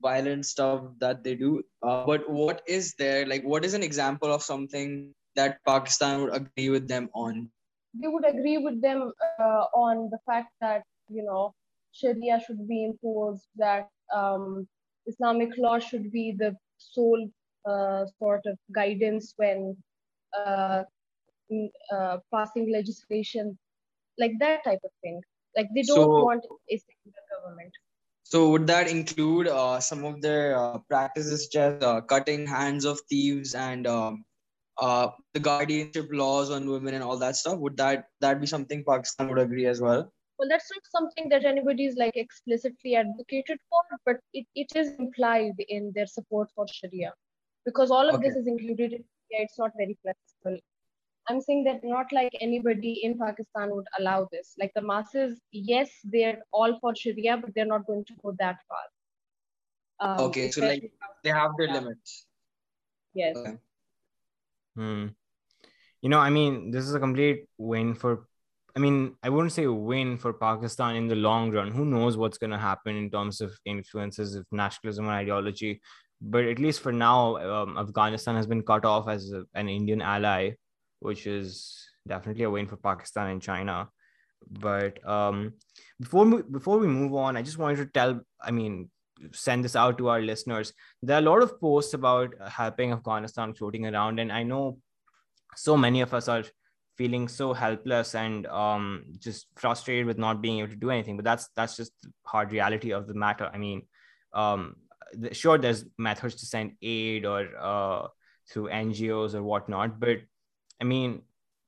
violent 0.00 0.46
stuff 0.46 0.84
that 1.00 1.24
they 1.24 1.34
do. 1.34 1.62
Uh, 1.82 2.06
but 2.06 2.30
what 2.30 2.62
is 2.68 2.94
there? 2.96 3.26
Like, 3.26 3.42
what 3.42 3.64
is 3.64 3.74
an 3.74 3.82
example 3.82 4.32
of 4.32 4.42
something 4.42 5.12
that 5.34 5.58
Pakistan 5.66 6.22
would 6.22 6.34
agree 6.34 6.70
with 6.70 6.86
them 6.86 7.10
on? 7.12 7.50
They 8.00 8.06
would 8.06 8.26
agree 8.28 8.58
with 8.58 8.80
them 8.80 9.10
uh, 9.40 9.64
on 9.74 10.10
the 10.10 10.18
fact 10.26 10.52
that, 10.60 10.84
you 11.08 11.24
know, 11.24 11.54
Sharia 11.92 12.40
should 12.46 12.68
be 12.68 12.84
imposed, 12.84 13.48
that 13.56 13.88
um, 14.14 14.68
Islamic 15.06 15.56
law 15.56 15.78
should 15.80 16.12
be 16.12 16.36
the 16.38 16.54
sole 16.78 17.28
uh, 17.68 18.06
sort 18.18 18.42
of 18.46 18.58
guidance 18.74 19.34
when 19.36 19.76
uh, 20.36 20.82
uh, 21.94 22.18
passing 22.32 22.72
legislation, 22.72 23.58
like 24.18 24.32
that 24.40 24.64
type 24.64 24.80
of 24.84 24.90
thing. 25.02 25.20
Like 25.56 25.68
they 25.74 25.82
don't 25.82 25.98
so, 25.98 26.24
want 26.24 26.44
a 26.70 26.76
secular 26.76 27.22
government. 27.34 27.72
So 28.24 28.50
would 28.50 28.66
that 28.66 28.88
include 28.88 29.48
uh, 29.48 29.80
some 29.80 30.04
of 30.04 30.20
their 30.20 30.58
uh, 30.58 30.78
practices, 30.88 31.48
just 31.48 31.82
uh, 31.82 32.00
cutting 32.02 32.46
hands 32.46 32.84
of 32.84 33.00
thieves 33.08 33.54
and 33.54 33.86
um, 33.86 34.24
uh, 34.78 35.08
the 35.32 35.40
guardianship 35.40 36.08
laws 36.12 36.50
on 36.50 36.68
women 36.68 36.94
and 36.94 37.04
all 37.04 37.18
that 37.18 37.36
stuff? 37.36 37.58
Would 37.58 37.76
that 37.78 38.06
that 38.20 38.40
be 38.40 38.46
something 38.46 38.84
Pakistan 38.86 39.28
would 39.28 39.38
agree 39.38 39.66
as 39.66 39.80
well? 39.80 40.12
Well, 40.38 40.48
that's 40.48 40.70
not 40.70 40.82
something 40.90 41.28
that 41.30 41.44
anybody 41.44 41.86
is 41.86 41.96
like 41.96 42.16
explicitly 42.16 42.94
advocated 42.94 43.58
for, 43.70 43.82
but 44.04 44.16
it, 44.34 44.46
it 44.54 44.68
is 44.74 44.92
implied 44.98 45.54
in 45.68 45.92
their 45.94 46.06
support 46.06 46.50
for 46.54 46.66
Sharia 46.68 47.12
because 47.64 47.90
all 47.90 48.08
of 48.08 48.16
okay. 48.16 48.28
this 48.28 48.36
is 48.36 48.46
included 48.46 48.92
in 48.92 49.04
Sharia. 49.30 49.44
It's 49.44 49.58
not 49.58 49.72
very 49.76 49.98
flexible. 50.02 50.58
I'm 51.28 51.40
saying 51.40 51.64
that 51.64 51.80
not 51.82 52.12
like 52.12 52.32
anybody 52.40 53.00
in 53.02 53.18
Pakistan 53.18 53.70
would 53.74 53.86
allow 53.98 54.28
this. 54.30 54.54
Like 54.58 54.72
the 54.74 54.82
masses, 54.82 55.40
yes, 55.50 55.90
they're 56.04 56.38
all 56.52 56.78
for 56.80 56.94
Sharia, 56.94 57.36
but 57.36 57.50
they're 57.54 57.66
not 57.66 57.86
going 57.86 58.04
to 58.04 58.12
go 58.22 58.34
that 58.38 58.58
far. 58.68 58.86
Um, 59.98 60.26
okay, 60.26 60.50
so 60.50 60.60
like 60.60 60.92
they 61.24 61.30
have 61.30 61.52
their 61.58 61.68
limits. 61.68 62.26
Yes. 63.14 63.36
Okay. 63.36 63.56
Hmm. 64.76 65.06
You 66.02 66.10
know, 66.10 66.18
I 66.18 66.30
mean, 66.30 66.70
this 66.70 66.84
is 66.84 66.94
a 66.94 67.00
complete 67.00 67.48
win 67.58 67.94
for. 67.94 68.28
I 68.76 68.78
mean, 68.78 69.16
I 69.22 69.30
wouldn't 69.30 69.52
say 69.52 69.64
a 69.64 69.72
win 69.72 70.18
for 70.18 70.34
Pakistan 70.34 70.96
in 70.96 71.08
the 71.08 71.14
long 71.14 71.50
run. 71.50 71.70
Who 71.70 71.86
knows 71.86 72.18
what's 72.18 72.36
going 72.36 72.50
to 72.50 72.58
happen 72.58 72.94
in 72.94 73.10
terms 73.10 73.40
of 73.40 73.58
influences 73.64 74.34
of 74.34 74.44
nationalism 74.52 75.06
and 75.06 75.14
ideology? 75.14 75.80
But 76.20 76.44
at 76.44 76.58
least 76.58 76.80
for 76.80 76.92
now, 76.92 77.38
um, 77.38 77.78
Afghanistan 77.78 78.36
has 78.36 78.46
been 78.46 78.62
cut 78.62 78.84
off 78.84 79.08
as 79.08 79.32
a, 79.32 79.44
an 79.54 79.70
Indian 79.70 80.02
ally, 80.02 80.52
which 81.00 81.26
is 81.26 81.88
definitely 82.06 82.44
a 82.44 82.50
win 82.50 82.66
for 82.66 82.76
Pakistan 82.76 83.30
and 83.30 83.40
China. 83.40 83.88
But 84.50 85.04
um, 85.08 85.54
before 85.98 86.26
we, 86.26 86.42
before 86.42 86.76
we 86.76 86.86
move 86.86 87.14
on, 87.14 87.38
I 87.38 87.42
just 87.42 87.58
wanted 87.58 87.76
to 87.76 87.86
tell. 87.86 88.20
I 88.42 88.50
mean, 88.50 88.90
send 89.32 89.64
this 89.64 89.74
out 89.74 89.96
to 89.98 90.08
our 90.08 90.20
listeners. 90.20 90.74
There 91.02 91.16
are 91.16 91.20
a 91.20 91.30
lot 91.30 91.42
of 91.42 91.58
posts 91.58 91.94
about 91.94 92.34
helping 92.46 92.92
Afghanistan 92.92 93.54
floating 93.54 93.86
around, 93.86 94.20
and 94.20 94.30
I 94.30 94.42
know 94.42 94.78
so 95.54 95.78
many 95.78 96.02
of 96.02 96.12
us 96.12 96.28
are 96.28 96.44
feeling 96.96 97.28
so 97.28 97.52
helpless 97.52 98.14
and 98.14 98.46
um, 98.46 99.04
just 99.18 99.46
frustrated 99.56 100.06
with 100.06 100.18
not 100.18 100.40
being 100.40 100.58
able 100.58 100.70
to 100.70 100.76
do 100.76 100.90
anything. 100.90 101.16
But 101.16 101.24
that's 101.24 101.48
that's 101.56 101.76
just 101.76 101.92
the 102.02 102.10
hard 102.24 102.52
reality 102.52 102.92
of 102.92 103.06
the 103.06 103.14
matter. 103.14 103.50
I 103.52 103.58
mean, 103.58 103.82
um, 104.32 104.76
sure, 105.32 105.58
there's 105.58 105.84
methods 105.98 106.36
to 106.36 106.46
send 106.46 106.72
aid 106.82 107.24
or 107.24 107.48
uh, 107.58 108.08
through 108.50 108.68
NGOs 108.68 109.34
or 109.34 109.42
whatnot, 109.42 110.00
but 110.00 110.18
I 110.80 110.84
mean, 110.84 111.22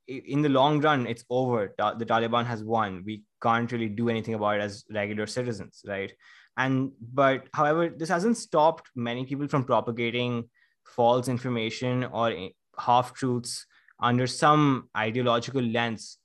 in 0.07 0.43
the 0.43 0.49
long 0.49 0.81
run, 0.81 1.07
it's 1.07 1.25
over. 1.29 1.75
The 1.77 2.07
Taliban 2.07 2.47
has 2.47 2.65
won. 2.65 3.03
We 3.05 3.25
can't 3.43 3.71
really 3.71 3.89
do 3.89 4.09
anything 4.09 4.35
about 4.35 4.57
it 4.57 4.63
as 4.63 4.85
regular 4.91 5.27
citizens, 5.27 5.83
right? 5.87 6.13
and 6.59 6.91
but 7.15 7.47
however 7.55 7.89
this 7.89 8.11
hasn't 8.11 8.37
stopped 8.37 8.91
many 8.95 9.25
people 9.25 9.49
from 9.49 9.65
propagating 9.65 10.45
false 10.85 11.29
information 11.29 12.05
or 12.05 12.35
half 12.79 13.15
truths 13.15 13.65
under 14.01 14.27
some 14.27 14.89
ideological 14.97 15.63
lens 15.63 16.19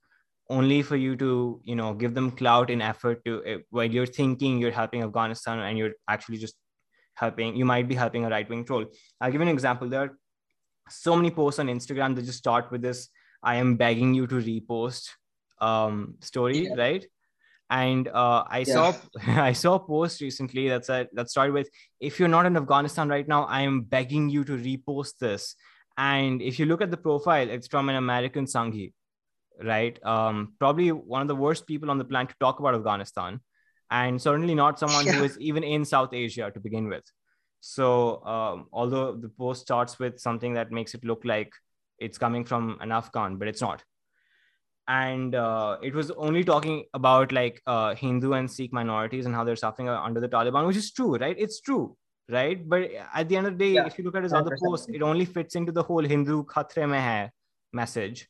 only 0.50 0.82
for 0.82 0.96
you 0.96 1.16
to 1.16 1.62
you 1.64 1.76
know 1.76 1.94
give 1.94 2.14
them 2.14 2.32
clout 2.32 2.70
in 2.70 2.82
effort 2.82 3.24
to 3.26 3.44
uh, 3.46 3.58
while 3.70 3.86
you're 3.86 4.06
thinking 4.06 4.60
you're 4.60 4.72
helping 4.72 5.02
afghanistan 5.02 5.60
and 5.60 5.78
you're 5.78 5.94
actually 6.08 6.38
just 6.38 6.56
helping 7.16 7.56
you 7.56 7.66
might 7.66 7.88
be 7.88 7.96
helping 7.96 8.26
a 8.26 8.30
right-wing 8.30 8.66
troll 8.66 8.86
i'll 9.22 9.32
give 9.32 9.42
you 9.42 9.48
an 9.48 9.54
example 9.54 9.88
there 9.88 10.02
are 10.02 10.18
so 10.90 11.16
many 11.16 11.32
posts 11.32 11.60
on 11.60 11.68
instagram 11.68 12.16
that 12.16 12.26
just 12.26 12.40
start 12.40 12.70
with 12.72 12.82
this 12.82 13.10
i 13.42 13.56
am 13.56 13.76
begging 13.76 14.14
you 14.14 14.28
to 14.28 14.36
repost 14.36 15.10
um 15.62 16.16
story 16.20 16.68
yeah. 16.68 16.74
right 16.76 17.08
and 17.70 18.08
uh, 18.10 18.44
I 18.48 18.60
yeah. 18.60 18.74
saw 18.74 18.94
I 19.28 19.54
saw 19.54 19.76
a 19.76 19.80
post 19.80 20.22
recently 20.22 20.70
that 20.70 20.86
said 20.86 21.08
that 21.14 21.30
started 21.30 21.54
with 21.54 21.70
if 22.00 22.20
you're 22.20 22.30
not 22.30 22.46
in 22.46 22.56
Afghanistan 22.56 23.10
right 23.10 23.28
now, 23.28 23.46
I 23.46 23.62
am 23.62 23.82
begging 23.82 24.30
you 24.30 24.44
to 24.44 24.58
repost 24.58 25.18
this. 25.20 25.56
And 25.98 26.42
if 26.42 26.60
you 26.60 26.66
look 26.66 26.82
at 26.82 26.92
the 26.92 26.98
profile, 26.98 27.50
it's 27.50 27.68
from 27.68 27.90
an 27.90 27.96
American 27.96 28.46
Sanghi, 28.46 28.94
right? 29.64 30.04
Um, 30.04 30.54
probably 30.60 30.92
one 30.92 31.22
of 31.22 31.28
the 31.28 31.36
worst 31.36 31.68
people 31.68 31.92
on 31.92 31.98
the 31.98 32.06
planet 32.06 32.30
to 32.30 32.36
talk 32.40 32.60
about 32.60 32.76
Afghanistan, 32.76 33.40
and 33.92 34.22
certainly 34.22 34.56
not 34.56 34.80
someone 34.80 35.06
yeah. 35.06 35.14
who 35.14 35.24
is 35.24 35.40
even 35.40 35.64
in 35.64 35.86
South 35.86 36.14
Asia 36.14 36.52
to 36.52 36.60
begin 36.60 36.90
with. 36.90 37.04
So, 37.60 38.24
um, 38.26 38.68
although 38.74 39.16
the 39.16 39.30
post 39.30 39.62
starts 39.62 40.00
with 40.00 40.20
something 40.20 40.56
that 40.56 40.72
makes 40.72 40.94
it 40.96 41.06
look 41.06 41.24
like 41.24 41.54
it's 42.00 42.18
coming 42.18 42.44
from 42.44 42.78
an 42.82 42.92
Afghan, 42.92 43.38
but 43.38 43.48
it's 43.48 43.62
not 43.62 43.84
and 44.88 45.34
uh, 45.34 45.78
it 45.82 45.94
was 45.94 46.12
only 46.12 46.44
talking 46.44 46.86
about 46.94 47.32
like 47.32 47.62
uh, 47.66 47.96
Hindu 47.96 48.34
and 48.34 48.52
Sikh 48.52 48.74
minorities 48.74 49.26
and 49.26 49.34
how 49.34 49.44
they're 49.44 49.56
suffering 49.56 49.88
under 49.88 50.20
the 50.20 50.28
Taliban, 50.28 50.68
which 50.68 50.78
is 50.78 50.92
true, 50.92 51.16
right? 51.16 51.36
It's 51.40 51.62
true, 51.62 51.96
right? 52.30 52.68
But 52.68 52.90
at 53.14 53.30
the 53.30 53.38
end 53.38 53.48
of 53.48 53.58
the 53.58 53.66
day, 53.66 53.74
yeah. 53.74 53.86
if 53.86 53.98
you 53.98 54.04
look 54.04 54.16
at 54.16 54.24
his 54.24 54.34
100%. 54.34 54.38
other 54.38 54.58
posts, 54.64 54.88
it 54.90 55.02
only 55.02 55.26
fits 55.26 55.56
into 55.56 55.72
the 55.72 55.84
whole 55.84 56.04
Hindu 56.04 56.44
khatre 56.46 56.88
mein 56.90 57.02
hai 57.02 57.32
message. 57.72 58.28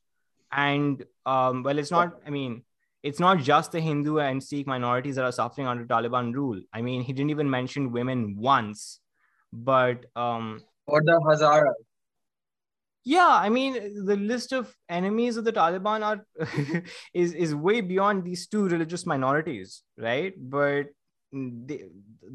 And 0.51 1.03
um, 1.25 1.63
well, 1.63 1.79
it's 1.79 1.91
not. 1.91 2.21
I 2.25 2.29
mean, 2.29 2.63
it's 3.01 3.19
not 3.19 3.39
just 3.39 3.71
the 3.71 3.81
Hindu 3.81 4.19
and 4.19 4.41
Sikh 4.41 4.67
minorities 4.67 5.15
that 5.15 5.25
are 5.25 5.31
suffering 5.31 5.67
under 5.67 5.85
Taliban 5.85 6.33
rule. 6.33 6.61
I 6.71 6.81
mean, 6.81 7.01
he 7.01 7.13
didn't 7.13 7.31
even 7.31 7.49
mention 7.49 7.91
women 7.91 8.35
once, 8.37 8.99
but 9.51 10.05
um, 10.15 10.61
or 10.85 11.01
the 11.01 11.19
Hazara 11.25 11.73
yeah 13.05 13.27
i 13.27 13.49
mean 13.49 14.05
the 14.05 14.15
list 14.15 14.53
of 14.53 14.73
enemies 14.89 15.37
of 15.37 15.43
the 15.43 15.51
taliban 15.51 16.03
are 16.03 16.25
is 17.13 17.33
is 17.33 17.53
way 17.53 17.81
beyond 17.81 18.23
these 18.23 18.47
two 18.47 18.67
religious 18.67 19.05
minorities 19.05 19.83
right 19.97 20.33
but 20.37 20.87
the, 21.33 21.83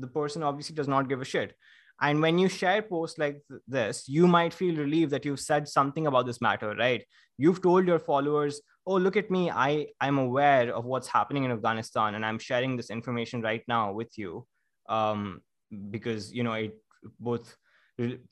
the 0.00 0.06
person 0.06 0.42
obviously 0.42 0.74
does 0.74 0.88
not 0.88 1.08
give 1.08 1.20
a 1.20 1.24
shit 1.24 1.54
and 2.00 2.20
when 2.20 2.38
you 2.38 2.48
share 2.48 2.82
posts 2.82 3.18
like 3.18 3.42
th- 3.48 3.60
this 3.66 4.08
you 4.08 4.26
might 4.26 4.52
feel 4.52 4.76
relieved 4.76 5.12
that 5.12 5.24
you've 5.24 5.40
said 5.40 5.68
something 5.68 6.06
about 6.06 6.26
this 6.26 6.40
matter 6.40 6.74
right 6.78 7.04
you've 7.36 7.62
told 7.62 7.86
your 7.86 7.98
followers 7.98 8.60
oh 8.86 8.96
look 8.96 9.16
at 9.16 9.30
me 9.30 9.50
i 9.50 9.86
i'm 10.00 10.18
aware 10.18 10.74
of 10.74 10.84
what's 10.84 11.08
happening 11.08 11.44
in 11.44 11.52
afghanistan 11.52 12.14
and 12.14 12.26
i'm 12.26 12.38
sharing 12.38 12.76
this 12.76 12.90
information 12.90 13.40
right 13.42 13.62
now 13.68 13.92
with 13.92 14.18
you 14.18 14.46
um 14.88 15.40
because 15.90 16.32
you 16.32 16.42
know 16.42 16.52
it 16.52 16.76
both 17.20 17.56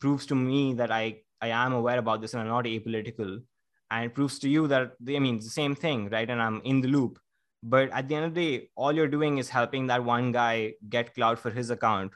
proves 0.01 0.27
to 0.27 0.35
me 0.35 0.75
that 0.75 0.91
i 0.91 1.17
I 1.41 1.49
am 1.49 1.73
aware 1.73 1.99
about 1.99 2.21
this 2.21 2.35
and 2.35 2.43
I'm 2.43 2.49
not 2.49 2.65
apolitical. 2.65 3.43
And 3.91 4.07
it 4.07 4.15
proves 4.15 4.39
to 4.41 4.49
you 4.49 4.67
that, 4.69 4.93
I 5.09 5.19
mean, 5.19 5.37
it's 5.37 5.45
the 5.45 5.51
same 5.51 5.75
thing, 5.75 6.09
right? 6.09 6.29
And 6.29 6.43
I'm 6.43 6.61
in 6.65 6.81
the 6.81 6.89
loop. 6.89 7.19
But 7.69 7.91
at 7.91 8.09
the 8.09 8.15
end 8.15 8.27
of 8.27 8.35
the 8.35 8.59
day, 8.59 8.69
all 8.77 8.93
you're 8.93 9.09
doing 9.09 9.39
is 9.39 9.49
helping 9.49 9.89
that 9.89 10.05
one 10.05 10.31
guy 10.31 10.75
get 10.89 11.15
cloud 11.15 11.37
for 11.37 11.51
his 11.51 11.71
account 11.71 12.13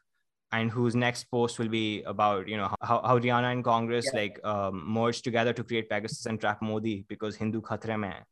and 0.52 0.70
whose 0.70 0.94
next 0.94 1.24
post 1.24 1.58
will 1.58 1.68
be 1.68 2.04
about, 2.04 2.46
you 2.46 2.56
know, 2.56 2.72
how, 2.80 3.02
how 3.02 3.18
Haryana 3.18 3.50
and 3.50 3.64
Congress 3.64 4.06
yeah. 4.12 4.20
like 4.20 4.44
um, 4.44 4.84
merged 4.86 5.24
together 5.24 5.52
to 5.52 5.64
create 5.64 5.90
Pegasus 5.90 6.26
and 6.26 6.40
trap 6.40 6.62
Modi 6.62 7.04
because 7.08 7.34
Hindu 7.34 7.62
khatre 7.62 7.98
mein, 7.98 8.22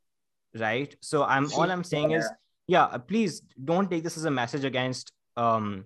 right? 0.57 0.95
So 1.01 1.25
I'm 1.25 1.51
all 1.53 1.69
I'm 1.69 1.83
saying 1.83 2.11
is, 2.11 2.25
yeah, 2.67 2.97
please 2.97 3.41
don't 3.65 3.91
take 3.91 4.03
this 4.03 4.15
as 4.15 4.23
a 4.23 4.31
message 4.31 4.63
against 4.63 5.11
um, 5.35 5.85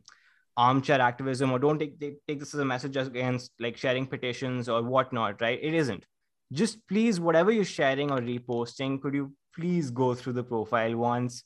armchair 0.56 1.02
activism 1.02 1.52
or 1.52 1.58
don't 1.58 1.80
take, 1.80 2.00
take, 2.00 2.18
take 2.28 2.40
this 2.40 2.54
as 2.54 2.60
a 2.60 2.66
message 2.66 2.96
against 2.96 3.52
like 3.60 3.76
sharing 3.76 4.06
petitions 4.06 4.70
or 4.70 4.84
whatnot, 4.84 5.42
right? 5.42 5.60
It 5.60 5.74
isn't. 5.74 6.06
Just 6.52 6.88
please, 6.88 7.20
whatever 7.20 7.52
you're 7.52 7.66
sharing 7.66 8.12
or 8.12 8.20
reposting, 8.20 9.02
could 9.02 9.16
you 9.16 9.34
please 9.56 9.92
go 9.92 10.14
through 10.14 10.34
the 10.34 10.44
profile 10.44 10.96
once? 10.96 11.44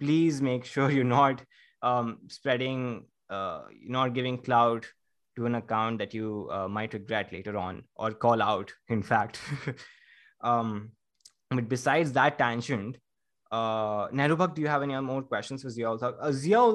Please 0.00 0.42
make 0.42 0.64
sure 0.64 0.90
you're 0.90 1.04
not 1.04 1.42
um, 1.82 2.18
spreading, 2.28 3.04
uh, 3.30 3.62
not 3.84 4.14
giving 4.14 4.38
clout 4.38 4.86
to 5.36 5.46
an 5.46 5.54
account 5.54 5.98
that 5.98 6.14
you 6.14 6.48
uh, 6.50 6.68
might 6.68 6.94
regret 6.94 7.32
later 7.32 7.56
on 7.56 7.82
or 7.94 8.12
call 8.12 8.42
out, 8.42 8.72
in 8.88 9.02
fact. 9.02 9.40
um, 10.40 10.90
but 11.50 11.68
besides 11.68 12.12
that 12.12 12.38
tangent, 12.38 12.96
uh, 13.52 14.08
Nehru 14.12 14.36
Bhakt, 14.36 14.54
do 14.54 14.62
you 14.62 14.68
have 14.68 14.82
any 14.82 14.98
more 15.00 15.22
questions 15.22 15.62
for 15.62 15.68
Ziaul 15.68 16.00
Thaq? 16.00 16.16
Uh, 16.20 16.30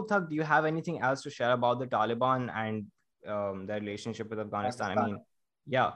Thaq, 0.07 0.29
do 0.29 0.35
you 0.35 0.43
have 0.43 0.65
anything 0.65 1.01
else 1.01 1.21
to 1.23 1.29
share 1.29 1.51
about 1.51 1.79
the 1.79 1.88
Taliban 1.88 2.50
and 2.55 2.85
um, 3.27 3.65
their 3.65 3.79
relationship 3.79 4.29
with 4.29 4.39
Afghanistan? 4.39 4.97
I 4.97 5.05
mean, 5.05 5.19
yeah. 5.67 5.91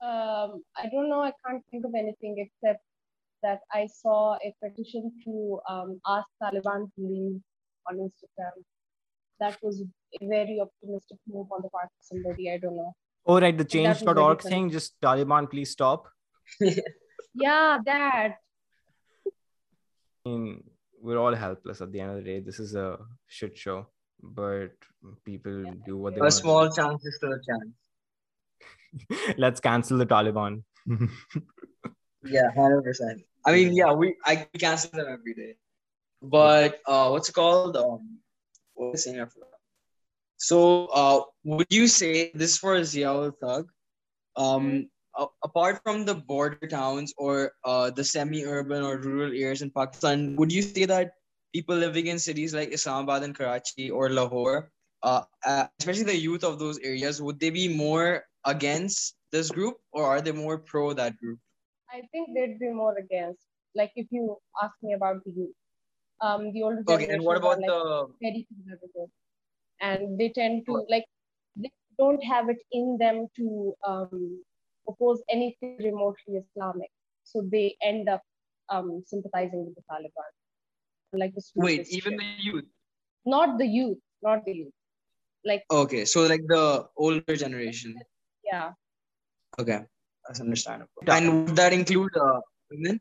Um, 0.00 0.62
I 0.76 0.88
don't 0.92 1.08
know. 1.08 1.22
I 1.22 1.32
can't 1.46 1.62
think 1.70 1.84
of 1.84 1.92
anything 1.94 2.36
except 2.38 2.82
that 3.42 3.60
I 3.72 3.86
saw 3.86 4.34
a 4.34 4.54
petition 4.62 5.12
to 5.24 5.60
um, 5.68 6.00
ask 6.06 6.26
Taliban 6.42 6.90
to 6.94 7.00
leave 7.00 7.40
on 7.88 7.96
Instagram. 7.96 8.56
That 9.40 9.56
was 9.62 9.82
a 10.20 10.26
very 10.26 10.60
optimistic 10.60 11.18
move 11.28 11.46
on 11.52 11.62
the 11.62 11.68
part 11.68 11.86
of 11.86 12.00
somebody. 12.00 12.50
I 12.50 12.58
don't 12.58 12.76
know. 12.76 12.94
Oh, 13.26 13.40
right. 13.40 13.56
The 13.56 13.64
change.org 13.64 14.42
thing, 14.42 14.70
just 14.70 15.00
Taliban, 15.00 15.50
please 15.50 15.70
stop. 15.70 16.08
yeah, 17.34 17.78
that 17.84 18.36
I 20.28 20.28
mean, 20.30 20.64
we're 21.00 21.18
all 21.18 21.34
helpless 21.34 21.80
at 21.80 21.92
the 21.92 22.00
end 22.00 22.10
of 22.10 22.16
the 22.16 22.22
day. 22.22 22.40
This 22.40 22.58
is 22.58 22.74
a 22.74 22.98
shit 23.26 23.56
show, 23.56 23.86
but 24.22 24.72
people 25.24 25.64
do 25.86 25.96
what 25.96 26.14
they 26.14 26.20
want. 26.20 26.32
a 26.32 26.36
small 26.36 26.70
chance 26.70 27.04
is 27.04 27.16
still 27.16 27.32
a 27.32 27.40
chance. 27.48 29.34
let's 29.38 29.60
cancel 29.60 29.98
the 29.98 30.06
Taliban. 30.06 30.62
yeah, 32.24 32.50
hundred 32.54 32.82
percent. 32.82 33.22
I 33.46 33.52
mean, 33.52 33.74
yeah, 33.74 33.92
we 33.92 34.16
I 34.24 34.46
cancel 34.58 34.90
them 34.90 35.06
every 35.08 35.34
day. 35.34 35.54
But 36.22 36.80
uh, 36.86 37.08
what's 37.10 37.28
it 37.28 37.32
called? 37.34 37.76
Um, 37.76 38.18
what 38.74 38.92
was 38.92 39.06
I 39.06 39.12
saying? 39.12 39.26
So, 40.36 40.86
uh, 40.86 41.20
would 41.44 41.70
you 41.70 41.86
say 41.88 42.30
this 42.34 42.52
is 42.52 42.58
for 42.58 42.78
Ziaul 42.80 43.32
Thug? 43.40 43.70
Um, 44.36 44.88
apart 45.42 45.80
from 45.82 46.04
the 46.04 46.14
border 46.14 46.66
towns 46.66 47.12
or 47.16 47.52
uh, 47.64 47.90
the 47.90 48.04
semi-urban 48.04 48.82
or 48.82 48.98
rural 48.98 49.32
areas 49.32 49.62
in 49.62 49.70
Pakistan, 49.70 50.36
would 50.36 50.52
you 50.52 50.62
say 50.62 50.84
that 50.86 51.12
people 51.52 51.74
living 51.74 52.06
in 52.06 52.18
cities 52.18 52.54
like 52.54 52.72
Islamabad 52.72 53.22
and 53.22 53.34
Karachi 53.34 53.90
or 53.90 54.10
Lahore, 54.10 54.70
uh, 55.02 55.22
especially 55.78 56.04
the 56.04 56.16
youth 56.16 56.44
of 56.44 56.58
those 56.58 56.78
areas, 56.78 57.22
would 57.22 57.40
they 57.40 57.50
be 57.50 57.68
more 57.68 58.24
against 58.44 59.16
this 59.32 59.50
group 59.50 59.76
or 59.92 60.06
are 60.06 60.20
they 60.20 60.32
more 60.32 60.58
pro 60.58 60.92
that 60.92 61.16
group? 61.18 61.38
I 61.90 62.02
think 62.12 62.28
they'd 62.34 62.58
be 62.58 62.70
more 62.70 62.96
against. 62.98 63.40
Like 63.74 63.92
if 63.96 64.06
you 64.10 64.36
ask 64.62 64.74
me 64.82 64.94
about 64.94 65.24
the 65.24 65.30
youth, 65.30 65.54
um, 66.20 66.52
the 66.52 66.62
older 66.62 66.82
okay, 66.88 67.08
and 67.08 67.22
what 67.22 67.36
about 67.36 67.60
like 67.60 67.66
the 67.66 68.06
very 68.20 68.46
conservative, 68.48 69.10
and 69.80 70.18
they 70.18 70.30
tend 70.30 70.66
to 70.66 70.84
like 70.88 71.04
they 71.56 71.70
don't 71.98 72.22
have 72.24 72.48
it 72.48 72.58
in 72.72 72.96
them 72.98 73.26
to 73.36 73.74
um, 73.86 74.42
oppose 74.88 75.22
anything 75.30 75.76
remotely 75.78 76.42
Islamic, 76.42 76.90
so 77.24 77.42
they 77.52 77.76
end 77.82 78.08
up 78.08 78.22
um, 78.68 79.02
sympathizing 79.06 79.64
with 79.66 79.74
the 79.76 79.82
Taliban. 79.90 80.30
Like 81.12 81.34
the 81.34 81.42
wait, 81.54 81.88
even 81.88 82.16
the 82.16 82.24
youth, 82.38 82.64
not 83.24 83.58
the 83.58 83.66
youth, 83.66 83.98
not 84.22 84.44
the 84.44 84.52
youth, 84.52 84.72
like 85.44 85.64
okay, 85.70 86.04
so 86.04 86.26
like 86.26 86.42
the 86.48 86.86
older 86.96 87.36
generation. 87.36 87.94
Yeah. 88.44 88.72
Okay, 89.58 89.80
that's 90.28 90.40
understandable. 90.40 90.90
And 91.06 91.46
would 91.46 91.56
that 91.56 91.72
include 91.72 92.14
uh, 92.16 92.40
women? 92.70 93.00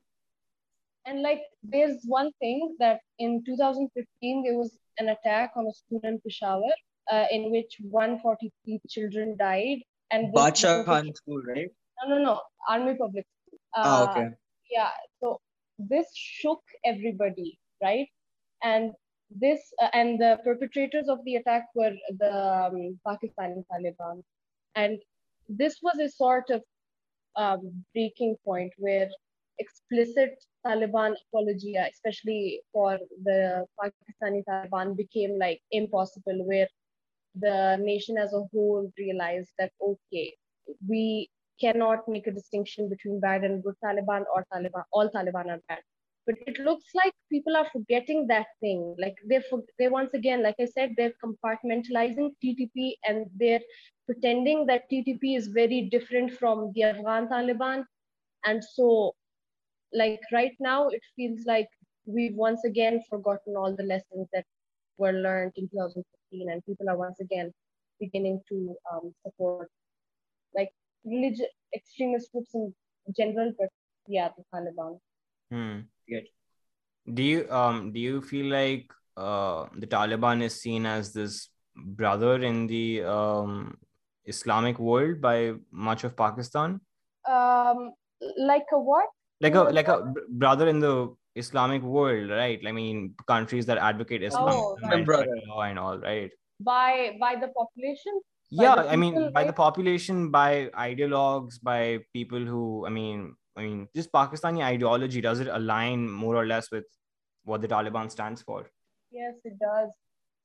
And 1.06 1.22
like, 1.22 1.42
there's 1.64 2.02
one 2.06 2.32
thing 2.40 2.76
that 2.80 3.00
in 3.20 3.44
2015 3.46 4.44
there 4.44 4.58
was 4.58 4.78
an 4.98 5.10
attack 5.10 5.52
on 5.56 5.68
a 5.68 5.74
school 5.74 6.02
in 6.04 6.20
Peshawar, 6.22 6.72
uh, 7.12 7.26
in 7.32 7.52
which 7.52 7.78
143 7.82 8.82
children 8.90 9.36
died. 9.38 9.80
And 10.12 10.34
Bacha 10.34 10.84
Khan 10.86 11.14
School, 11.14 11.42
right? 11.48 11.70
No, 12.04 12.16
no, 12.16 12.24
no, 12.24 12.42
Army 12.70 12.96
Public 12.96 13.26
School. 13.26 13.60
Uh, 13.76 13.84
ah, 13.86 14.12
okay. 14.12 14.30
Yeah, 14.72 14.90
so 15.22 15.40
this 15.78 16.08
shook 16.14 16.62
everybody, 16.86 17.60
right? 17.84 18.08
And 18.64 18.94
this 19.30 19.60
uh, 19.82 19.90
and 19.94 20.20
the 20.20 20.40
perpetrators 20.44 21.10
of 21.10 21.20
the 21.26 21.36
attack 21.36 21.66
were 21.76 21.94
the 22.18 22.34
um, 22.34 23.00
Pakistani 23.06 23.64
Taliban, 23.72 24.24
and 24.76 25.00
this 25.50 25.80
was 25.82 26.00
a 26.00 26.10
sort 26.10 26.50
of 26.50 26.62
um, 27.38 27.86
breaking 27.94 28.36
point 28.44 28.74
where 28.78 29.10
explicit 29.60 30.44
Taliban 30.66 31.16
apology, 31.30 31.76
especially 31.76 32.62
for 32.74 33.00
the 33.24 33.66
Pakistani 33.80 34.44
Taliban, 34.48 34.98
became 34.98 35.38
like 35.40 35.62
impossible, 35.72 36.46
where 36.46 36.68
the 37.40 37.78
nation 37.78 38.18
as 38.18 38.34
a 38.34 38.44
whole 38.52 38.92
realized 38.98 39.52
that, 39.60 39.72
okay, 39.82 40.34
we 40.88 41.30
cannot 41.62 42.08
make 42.08 42.28
a 42.28 42.32
distinction 42.32 42.90
between 42.90 43.20
bad 43.20 43.44
and 43.44 43.64
good 43.64 43.76
Taliban 43.84 44.24
or 44.34 44.46
Taliban, 44.54 44.84
all 44.92 45.10
Taliban 45.10 45.48
are 45.48 45.62
bad. 45.68 45.80
But 46.28 46.36
it 46.46 46.60
looks 46.60 46.84
like 46.94 47.14
people 47.32 47.56
are 47.56 47.68
forgetting 47.72 48.28
that 48.28 48.48
thing. 48.60 48.96
Like 49.00 49.16
they're, 49.26 49.44
they 49.80 49.88
once 49.88 50.14
again, 50.14 50.44
like 50.44 50.58
I 50.60 50.66
said, 50.66 50.94
they're 50.98 51.14
compartmentalizing 51.24 52.32
TTP 52.44 52.96
and 53.08 53.26
they're 53.36 53.62
pretending 54.06 54.66
that 54.68 54.92
TTP 54.92 55.38
is 55.38 55.48
very 55.48 55.90
different 55.90 56.34
from 56.34 56.74
the 56.76 56.84
Afghan 56.84 57.30
Taliban. 57.30 57.86
And 58.46 58.62
so 58.62 59.16
like 59.94 60.20
right 60.34 60.56
now, 60.60 60.90
it 60.90 61.02
feels 61.16 61.46
like 61.46 61.70
we've 62.06 62.36
once 62.36 62.64
again 62.66 63.02
forgotten 63.10 63.56
all 63.56 63.76
the 63.76 63.84
lessons 63.84 64.28
that 64.34 64.46
were 64.98 65.14
learned 65.14 65.54
in 65.56 65.70
2015, 65.70 66.50
and 66.50 66.66
people 66.66 66.90
are 66.90 66.98
once 66.98 67.20
again 67.20 67.52
beginning 68.00 68.42
to 68.50 68.76
um, 68.92 69.14
support 69.26 69.70
like 70.56 70.72
religious 71.06 71.48
extremist 71.76 72.32
groups 72.32 72.54
in 72.54 72.74
general, 73.16 73.54
but 73.58 73.70
yeah, 74.08 74.30
the 74.38 74.44
Taliban. 74.54 75.00
Hmm. 75.52 75.80
Good. 76.10 76.28
Do 77.14 77.24
you 77.24 77.50
um 77.50 77.92
do 77.92 78.00
you 78.00 78.22
feel 78.22 78.48
like 78.52 78.92
uh 79.16 79.68
the 79.76 79.88
Taliban 79.88 80.42
is 80.42 80.62
seen 80.62 80.86
as 80.86 81.14
this 81.14 81.50
brother 81.76 82.42
in 82.42 82.68
the 82.68 83.04
um 83.04 83.78
Islamic 84.26 84.80
world 84.80 85.22
by 85.22 85.54
much 85.72 86.04
of 86.04 86.16
Pakistan? 86.16 86.82
Um, 87.28 87.94
like 88.38 88.66
a 88.72 88.80
what? 88.80 89.08
like 89.42 89.56
a 89.56 89.64
like 89.64 89.88
a 89.88 90.14
brother 90.30 90.68
in 90.68 90.80
the 90.80 91.14
Islamic 91.36 91.84
world, 91.84 92.30
right? 92.30 92.60
I 92.66 92.72
mean, 92.72 93.14
countries 93.28 93.66
that 93.68 93.78
advocate 93.78 94.24
Islam 94.24 94.50
oh, 94.50 94.78
and 94.82 95.08
law 95.48 95.62
and 95.62 95.78
all, 95.80 96.00
right? 96.00 96.32
By 96.60 97.18
by 97.20 97.36
the 97.36 97.50
population. 97.50 98.20
By 98.52 98.64
yeah, 98.64 98.76
the 98.76 98.90
I 98.90 98.96
mean, 98.96 99.16
right? 99.16 99.34
by 99.34 99.44
the 99.44 99.54
population, 99.54 100.32
by 100.32 100.70
ideologues, 100.74 101.62
by 101.62 102.00
people 102.14 102.40
who, 102.40 102.86
I 102.88 102.90
mean, 102.90 103.36
I 103.58 103.62
mean, 103.62 103.88
just 103.96 104.12
Pakistani 104.12 104.64
ideology 104.64 105.20
does 105.20 105.40
it 105.40 105.48
align 105.48 106.10
more 106.10 106.36
or 106.36 106.46
less 106.46 106.72
with 106.72 106.86
what 107.44 107.62
the 107.62 107.68
Taliban 107.68 108.12
stands 108.12 108.42
for? 108.42 108.70
Yes, 109.12 109.36
it 109.44 109.58
does. 109.60 109.90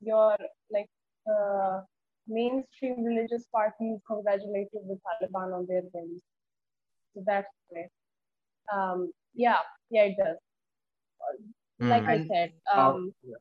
Your 0.01 0.37
like 0.71 0.89
uh, 1.31 1.83
mainstream 2.27 3.05
religious 3.05 3.45
parties 3.55 3.99
congratulated 4.07 4.89
the 4.89 4.99
Taliban 5.07 5.55
on 5.55 5.67
their 5.69 5.83
wins. 5.93 6.23
So 7.15 7.23
that's 7.27 7.49
great 7.71 7.91
um, 8.73 9.13
yeah, 9.35 9.59
yeah, 9.91 10.05
it 10.05 10.17
does. 10.19 10.37
Like 11.81 12.05
mm. 12.05 12.09
I 12.09 12.27
said, 12.27 12.53
um, 12.73 13.13
yeah. 13.23 13.37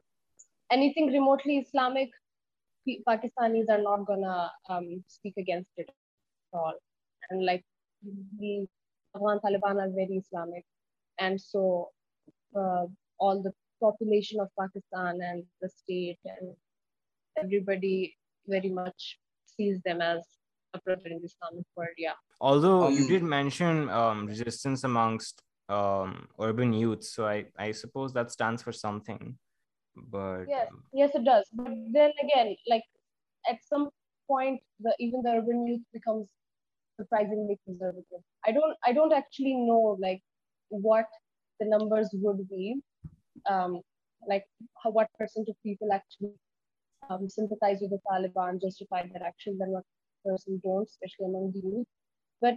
anything 0.71 1.07
remotely 1.07 1.57
Islamic, 1.57 2.09
Pakistanis 3.07 3.69
are 3.69 3.81
not 3.81 4.05
gonna 4.05 4.51
um, 4.69 5.03
speak 5.07 5.33
against 5.37 5.69
it 5.77 5.89
at 5.89 6.57
all. 6.57 6.73
And 7.29 7.45
like 7.45 7.63
the 8.39 8.67
Afghan 9.15 9.39
Taliban 9.39 9.81
are 9.83 9.89
very 9.89 10.21
Islamic, 10.23 10.65
and 11.19 11.39
so 11.39 11.89
uh, 12.55 12.85
all 13.19 13.41
the 13.41 13.53
population 13.79 14.39
of 14.39 14.49
Pakistan 14.59 15.19
and 15.21 15.43
the 15.61 15.69
state 15.69 16.19
and 16.25 16.55
everybody 17.37 18.15
very 18.47 18.69
much 18.69 19.17
sees 19.45 19.81
them 19.83 20.01
as 20.01 20.21
a 20.73 20.79
brother 20.79 21.07
in 21.07 21.19
the 21.19 21.25
Islamic 21.25 21.65
world. 21.75 21.97
Yeah. 21.97 22.13
Although 22.39 22.83
um, 22.83 22.93
you 22.93 23.07
did 23.07 23.23
mention 23.23 23.89
um, 23.89 24.25
resistance 24.27 24.83
amongst 24.83 25.41
um, 25.69 26.27
urban 26.39 26.73
youth, 26.73 27.03
so 27.03 27.27
I, 27.27 27.45
I 27.57 27.71
suppose 27.71 28.13
that 28.13 28.31
stands 28.31 28.61
for 28.63 28.71
something. 28.71 29.37
But 29.95 30.45
yes, 30.47 30.67
um, 30.71 30.83
yes, 30.93 31.11
it 31.15 31.25
does. 31.25 31.45
But 31.53 31.73
then 31.91 32.11
again, 32.23 32.55
like 32.67 32.83
at 33.49 33.57
some 33.63 33.89
point, 34.27 34.61
the 34.79 34.95
even 34.99 35.21
the 35.21 35.31
urban 35.31 35.67
youth 35.67 35.81
becomes 35.91 36.29
surprisingly 37.01 37.57
conservative. 37.65 38.23
I 38.45 38.51
don't 38.51 38.75
I 38.85 38.93
don't 38.93 39.13
actually 39.13 39.55
know 39.55 39.97
like 40.01 40.21
what 40.69 41.05
the 41.59 41.67
numbers 41.67 42.09
would 42.13 42.47
be, 42.49 42.75
um, 43.49 43.81
like 44.27 44.45
how, 44.83 44.91
what 44.91 45.07
percent 45.19 45.47
of 45.49 45.55
people 45.63 45.89
actually 45.93 46.33
um, 47.09 47.29
sympathize 47.29 47.79
with 47.81 47.91
the 47.91 47.99
Taliban, 48.09 48.61
justify 48.61 49.03
their 49.07 49.25
actions, 49.25 49.61
and 49.61 49.71
what 49.71 49.83
person 50.25 50.61
don't, 50.63 50.87
especially 50.87 51.25
among 51.25 51.51
the 51.53 51.61
youth 51.67 51.87
but 52.41 52.55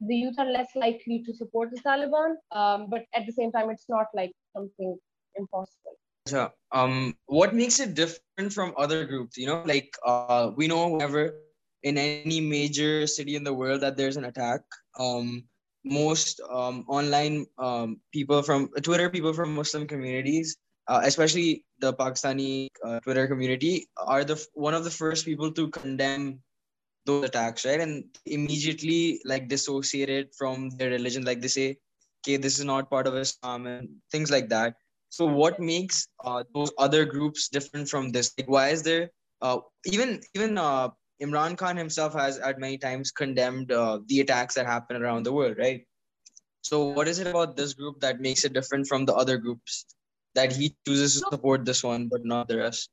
the 0.00 0.16
youth 0.16 0.34
are 0.38 0.50
less 0.50 0.68
likely 0.74 1.22
to 1.26 1.34
support 1.34 1.70
the 1.70 1.80
Taliban. 1.80 2.34
Um, 2.50 2.88
but 2.90 3.04
at 3.14 3.26
the 3.26 3.32
same 3.32 3.52
time, 3.52 3.70
it's 3.70 3.88
not 3.88 4.06
like 4.14 4.32
something 4.54 4.98
impossible. 5.36 5.96
So, 6.26 6.50
um, 6.72 7.16
what 7.26 7.54
makes 7.54 7.78
it 7.78 7.94
different 7.94 8.52
from 8.52 8.74
other 8.76 9.04
groups? 9.04 9.36
You 9.36 9.46
know, 9.46 9.62
like 9.64 9.94
uh, 10.04 10.50
we 10.56 10.66
know 10.66 10.88
whenever 10.88 11.34
in 11.86 11.94
any 11.96 12.40
major 12.42 13.06
city 13.06 13.38
in 13.38 13.44
the 13.46 13.54
world 13.54 13.80
that 13.80 13.96
there's 13.96 14.18
an 14.18 14.26
attack, 14.26 14.60
um, 14.98 15.44
most 15.84 16.42
um, 16.50 16.84
online 16.88 17.46
um, 17.58 18.00
people 18.12 18.42
from 18.42 18.68
Twitter, 18.82 19.08
people 19.08 19.32
from 19.32 19.54
Muslim 19.54 19.86
communities, 19.86 20.56
uh, 20.88 21.00
especially 21.04 21.62
the 21.78 21.94
Pakistani 21.94 22.66
uh, 22.84 22.98
Twitter 23.06 23.28
community, 23.28 23.86
are 23.96 24.24
the 24.24 24.34
one 24.54 24.74
of 24.74 24.82
the 24.82 24.90
first 24.90 25.24
people 25.24 25.52
to 25.52 25.70
condemn 25.70 26.42
those 27.06 27.22
attacks, 27.22 27.64
right? 27.64 27.80
And 27.80 28.04
immediately 28.26 29.22
like 29.24 29.46
dissociate 29.46 30.10
it 30.10 30.34
from 30.34 30.70
their 30.70 30.90
religion, 30.90 31.24
like 31.24 31.40
they 31.40 31.54
say, 31.54 31.78
okay, 32.20 32.36
this 32.36 32.58
is 32.58 32.64
not 32.64 32.90
part 32.90 33.06
of 33.06 33.14
Islam 33.14 33.66
and 33.66 33.88
things 34.10 34.30
like 34.30 34.48
that. 34.48 34.74
So 35.10 35.24
what 35.24 35.60
makes 35.60 36.08
uh, 36.24 36.42
those 36.52 36.72
other 36.78 37.04
groups 37.04 37.48
different 37.48 37.88
from 37.88 38.10
this? 38.10 38.34
Like, 38.36 38.50
why 38.50 38.68
is 38.70 38.82
there 38.82 39.10
uh, 39.40 39.58
even 39.86 40.20
even 40.34 40.58
uh, 40.58 40.90
Imran 41.22 41.56
Khan 41.56 41.76
himself 41.76 42.14
has 42.14 42.38
at 42.38 42.58
many 42.58 42.78
times 42.78 43.10
condemned 43.10 43.72
uh, 43.72 44.00
the 44.06 44.20
attacks 44.20 44.54
that 44.54 44.66
happen 44.66 45.02
around 45.02 45.24
the 45.24 45.32
world, 45.32 45.56
right? 45.58 45.86
So 46.62 46.86
what 46.86 47.08
is 47.08 47.18
it 47.18 47.26
about 47.26 47.56
this 47.56 47.74
group 47.74 48.00
that 48.00 48.20
makes 48.20 48.44
it 48.44 48.52
different 48.52 48.86
from 48.86 49.04
the 49.04 49.14
other 49.14 49.38
groups 49.38 49.86
that 50.34 50.52
he 50.52 50.74
chooses 50.86 51.22
to 51.22 51.28
support 51.30 51.64
this 51.64 51.82
one 51.82 52.08
but 52.08 52.24
not 52.24 52.48
the 52.48 52.58
rest? 52.58 52.90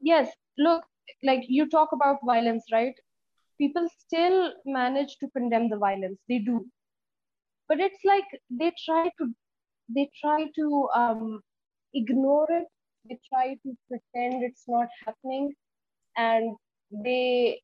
Yes, 0.00 0.30
look, 0.58 0.84
like 1.22 1.44
you 1.48 1.68
talk 1.68 1.90
about 1.92 2.18
violence, 2.24 2.64
right? 2.72 2.94
people 3.58 3.86
still 3.98 4.52
manage 4.64 5.16
to 5.20 5.28
condemn 5.30 5.68
the 5.68 5.76
violence. 5.76 6.18
They 6.28 6.38
do, 6.38 6.66
but 7.68 7.80
it's 7.80 8.04
like 8.04 8.24
they 8.50 8.72
try 8.84 9.10
to 9.18 9.32
they 9.94 10.10
try 10.20 10.46
to 10.56 10.88
um, 10.94 11.40
ignore 11.94 12.46
it. 12.50 12.66
They 13.08 13.18
try 13.28 13.54
to 13.64 13.76
pretend 13.88 14.42
it's 14.42 14.64
not 14.66 14.88
happening, 15.04 15.52
and 16.16 16.56
they, 17.02 17.60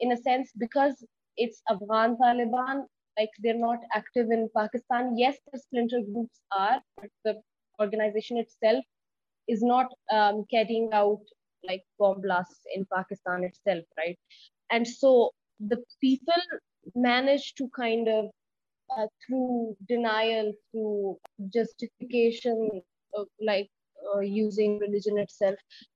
in 0.00 0.12
a 0.12 0.16
sense, 0.16 0.50
because 0.58 1.04
it's 1.36 1.62
Afghan 1.70 2.16
Taliban, 2.16 2.84
like 3.18 3.30
they're 3.42 3.58
not 3.58 3.78
active 3.94 4.30
in 4.30 4.48
Pakistan. 4.56 5.16
Yes, 5.16 5.36
the 5.52 5.58
splinter 5.58 6.00
groups 6.12 6.40
are, 6.50 6.80
but 6.96 7.10
the 7.24 7.40
organization 7.80 8.38
itself 8.38 8.84
is 9.48 9.62
not 9.62 9.86
um, 10.12 10.44
carrying 10.50 10.90
out 10.92 11.20
like 11.64 11.82
bomb 11.98 12.20
blasts 12.20 12.60
in 12.74 12.86
Pakistan 12.92 13.44
itself, 13.44 13.84
right? 13.96 14.18
And 14.70 14.86
so 14.86 15.30
the 15.60 15.82
people 16.00 16.42
manage 16.94 17.54
to 17.54 17.68
kind 17.76 18.08
of 18.08 18.30
uh, 18.96 19.06
through 19.26 19.76
denial, 19.88 20.52
through 20.70 21.18
justification, 21.52 22.82
of, 23.14 23.26
like 23.40 23.68
uh, 24.14 24.20
using 24.20 24.78
religion 24.78 25.18
itself, 25.18 25.54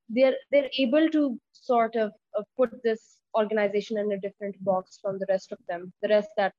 they're 0.09 0.35
they're 0.51 0.71
able 0.79 1.09
to 1.11 1.39
sort 1.53 1.97
of 1.97 2.11
uh, 2.11 2.26
Uh, 2.38 2.42
put 2.57 2.70
this 2.83 3.18
organization 3.37 3.99
in 3.99 4.12
a 4.12 4.20
different 4.20 4.57
box 4.64 4.99
from 5.01 5.18
the 5.18 5.27
rest 5.29 5.53
of 5.53 5.59
them, 5.68 5.92
the 6.03 6.09
rest 6.09 6.29
that 6.37 6.53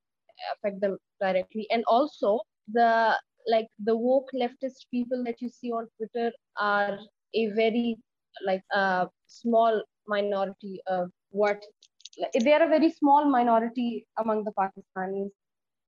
affect 0.53 0.79
them 0.81 0.97
directly, 1.19 1.67
and 1.71 1.83
also 1.87 2.39
the 2.71 3.15
like 3.47 3.67
the 3.83 3.95
woke 3.95 4.29
leftist 4.33 4.85
people 4.91 5.23
that 5.23 5.41
you 5.41 5.49
see 5.49 5.71
on 5.71 5.87
Twitter 5.97 6.31
are 6.59 6.99
a 7.33 7.47
very 7.51 7.97
like 8.45 8.61
a 8.73 9.07
small 9.27 9.81
minority 10.07 10.79
of 10.87 11.09
what 11.29 11.63
they 12.39 12.53
are 12.53 12.63
a 12.63 12.67
very 12.67 12.91
small 12.91 13.29
minority 13.29 14.05
among 14.17 14.43
the 14.43 14.51
Pakistanis. 14.51 15.29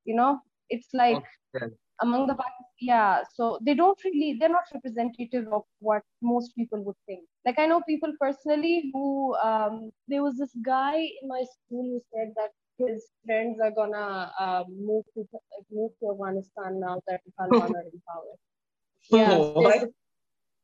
You 0.06 0.16
know, 0.16 0.40
it's 0.70 0.88
like 0.94 1.24
okay. 1.56 1.68
Among 2.02 2.28
the 2.28 2.36
yeah. 2.80 3.24
So 3.36 3.60
they 3.62 3.74
don't 3.74 4.00
really 4.04 4.38
they're 4.40 4.50
not 4.50 4.64
representative 4.74 5.48
of 5.52 5.64
what 5.80 6.04
most 6.22 6.56
people 6.56 6.84
would 6.84 6.96
think. 7.06 7.24
Like 7.46 7.60
I 7.60 7.66
know 7.66 7.82
people 7.88 8.14
personally 8.20 8.92
who 8.94 9.36
um, 9.38 9.92
there 10.08 10.24
was 10.24 10.38
this 10.38 10.56
guy 10.64 10.98
in 10.98 11.28
my 11.28 11.44
school 11.44 11.84
who 11.84 12.02
said 12.14 12.34
that 12.36 12.52
his 12.78 13.08
friends 13.26 13.60
are 13.62 13.72
gonna 13.72 14.32
uh, 14.40 14.64
move 14.70 15.04
to 15.16 15.26
move 15.72 15.92
to 16.00 16.12
Afghanistan 16.12 16.80
now 16.80 17.02
that 17.08 17.22
Taliban 17.40 17.72
are 17.76 17.88
in 17.92 18.02
power. 18.08 18.36
Yeah, 19.12 19.34
oh, 19.34 19.88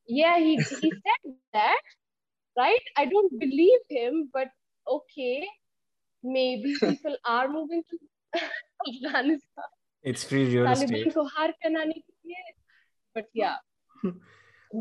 yeah, 0.08 0.38
he 0.38 0.58
he 0.58 0.92
said 0.92 1.34
that, 1.54 1.82
right? 2.58 2.86
I 2.96 3.06
don't 3.06 3.40
believe 3.40 3.80
him, 3.90 4.30
but 4.32 4.50
okay, 4.88 5.48
maybe 6.24 6.76
people 6.80 7.18
are 7.26 7.48
moving 7.48 7.84
to 7.90 7.98
Afghanistan. 8.88 9.75
It's 10.06 10.24
free 10.24 10.46
real 10.56 10.72
estate. 10.72 11.14
But 13.14 13.26
yeah, 13.34 13.56
this 14.04 14.14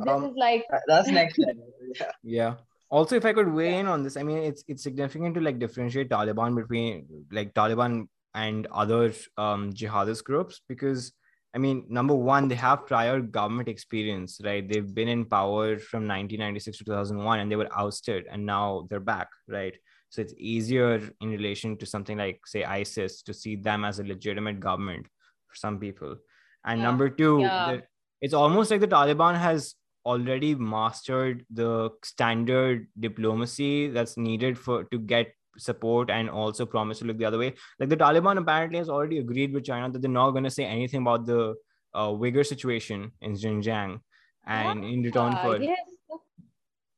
um, 0.06 0.24
is 0.24 0.36
like 0.36 0.64
that's 0.86 1.08
next 1.08 1.38
level. 1.38 1.66
Yeah. 1.94 2.10
yeah 2.22 2.54
also 2.90 3.16
if 3.16 3.24
i 3.24 3.32
could 3.32 3.52
weigh 3.52 3.78
in 3.78 3.86
on 3.86 4.02
this 4.02 4.16
i 4.16 4.22
mean 4.22 4.38
it's 4.38 4.64
it's 4.68 4.82
significant 4.82 5.34
to 5.34 5.40
like 5.40 5.58
differentiate 5.58 6.10
taliban 6.10 6.54
between 6.54 7.06
like 7.32 7.54
taliban 7.54 8.06
and 8.34 8.66
other 8.82 9.12
um, 9.38 9.72
jihadist 9.72 10.24
groups 10.24 10.60
because 10.68 11.12
i 11.54 11.58
mean 11.58 11.84
number 11.88 12.14
one 12.14 12.48
they 12.48 12.54
have 12.54 12.86
prior 12.86 13.20
government 13.20 13.68
experience 13.68 14.40
right 14.44 14.68
they've 14.68 14.94
been 14.94 15.08
in 15.08 15.24
power 15.24 15.78
from 15.78 16.02
1996 16.02 16.78
to 16.78 16.84
2001 16.84 17.40
and 17.40 17.50
they 17.50 17.56
were 17.56 17.68
ousted 17.76 18.26
and 18.30 18.44
now 18.44 18.86
they're 18.88 19.00
back 19.00 19.28
right 19.48 19.76
so 20.10 20.22
it's 20.22 20.34
easier 20.36 21.00
in 21.20 21.30
relation 21.30 21.76
to 21.76 21.86
something 21.86 22.18
like 22.18 22.40
say 22.46 22.64
isis 22.64 23.22
to 23.22 23.34
see 23.34 23.56
them 23.56 23.84
as 23.84 23.98
a 23.98 24.04
legitimate 24.04 24.60
government 24.60 25.06
for 25.54 25.60
some 25.62 25.78
people 25.78 26.16
and 26.64 26.80
yeah. 26.80 26.84
number 26.84 27.08
two 27.08 27.38
yeah. 27.40 27.78
it's 28.20 28.34
almost 28.34 28.70
like 28.70 28.80
the 28.80 28.88
taliban 28.88 29.36
has 29.36 29.74
already 30.04 30.54
mastered 30.54 31.44
the 31.50 31.90
standard 32.02 32.86
diplomacy 32.98 33.88
that's 33.88 34.16
needed 34.16 34.58
for 34.58 34.84
to 34.84 34.98
get 34.98 35.32
support 35.56 36.10
and 36.10 36.28
also 36.28 36.66
promise 36.66 36.98
to 36.98 37.04
look 37.04 37.18
the 37.18 37.24
other 37.24 37.38
way. 37.38 37.54
Like 37.78 37.88
the 37.88 37.96
Taliban 37.96 38.38
apparently 38.38 38.78
has 38.78 38.88
already 38.88 39.18
agreed 39.18 39.52
with 39.52 39.64
China 39.64 39.90
that 39.90 40.02
they're 40.02 40.10
not 40.10 40.32
going 40.32 40.44
to 40.44 40.50
say 40.50 40.64
anything 40.64 41.02
about 41.02 41.26
the 41.26 41.54
uh, 41.94 42.08
Uyghur 42.08 42.44
situation 42.46 43.12
in 43.20 43.34
Xinjiang, 43.34 44.00
and 44.46 44.84
in 44.84 45.02
return 45.02 45.36
for 45.42 45.60
yes. 45.60 45.78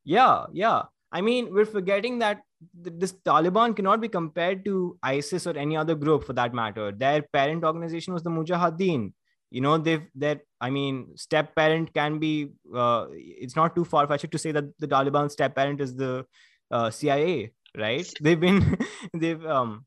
yeah, 0.04 0.46
yeah. 0.52 0.82
I 1.12 1.20
mean, 1.20 1.52
we're 1.52 1.66
forgetting 1.66 2.18
that 2.20 2.40
this 2.74 3.12
Taliban 3.12 3.76
cannot 3.76 4.00
be 4.00 4.08
compared 4.08 4.64
to 4.64 4.98
ISIS 5.02 5.46
or 5.46 5.56
any 5.56 5.76
other 5.76 5.94
group 5.94 6.24
for 6.24 6.32
that 6.32 6.54
matter. 6.54 6.92
Their 6.92 7.22
parent 7.22 7.64
organization 7.64 8.14
was 8.14 8.22
the 8.22 8.30
Mujahideen. 8.30 9.12
You 9.50 9.60
know 9.60 9.78
they've 9.78 10.02
that 10.16 10.40
i 10.60 10.68
mean 10.70 11.16
step 11.16 11.54
parent 11.54 11.94
can 11.94 12.18
be 12.18 12.48
uh, 12.74 13.06
it's 13.10 13.54
not 13.54 13.76
too 13.76 13.84
far 13.84 14.06
fetched 14.08 14.32
to 14.32 14.38
say 14.38 14.50
that 14.50 14.64
the 14.80 14.88
taliban 14.88 15.30
step 15.30 15.54
parent 15.54 15.80
is 15.80 15.94
the 15.94 16.26
uh, 16.72 16.90
cia 16.90 17.52
right? 17.76 18.10
They've 18.20 18.40
been 18.40 18.78
they've 19.14 19.44
um 19.44 19.84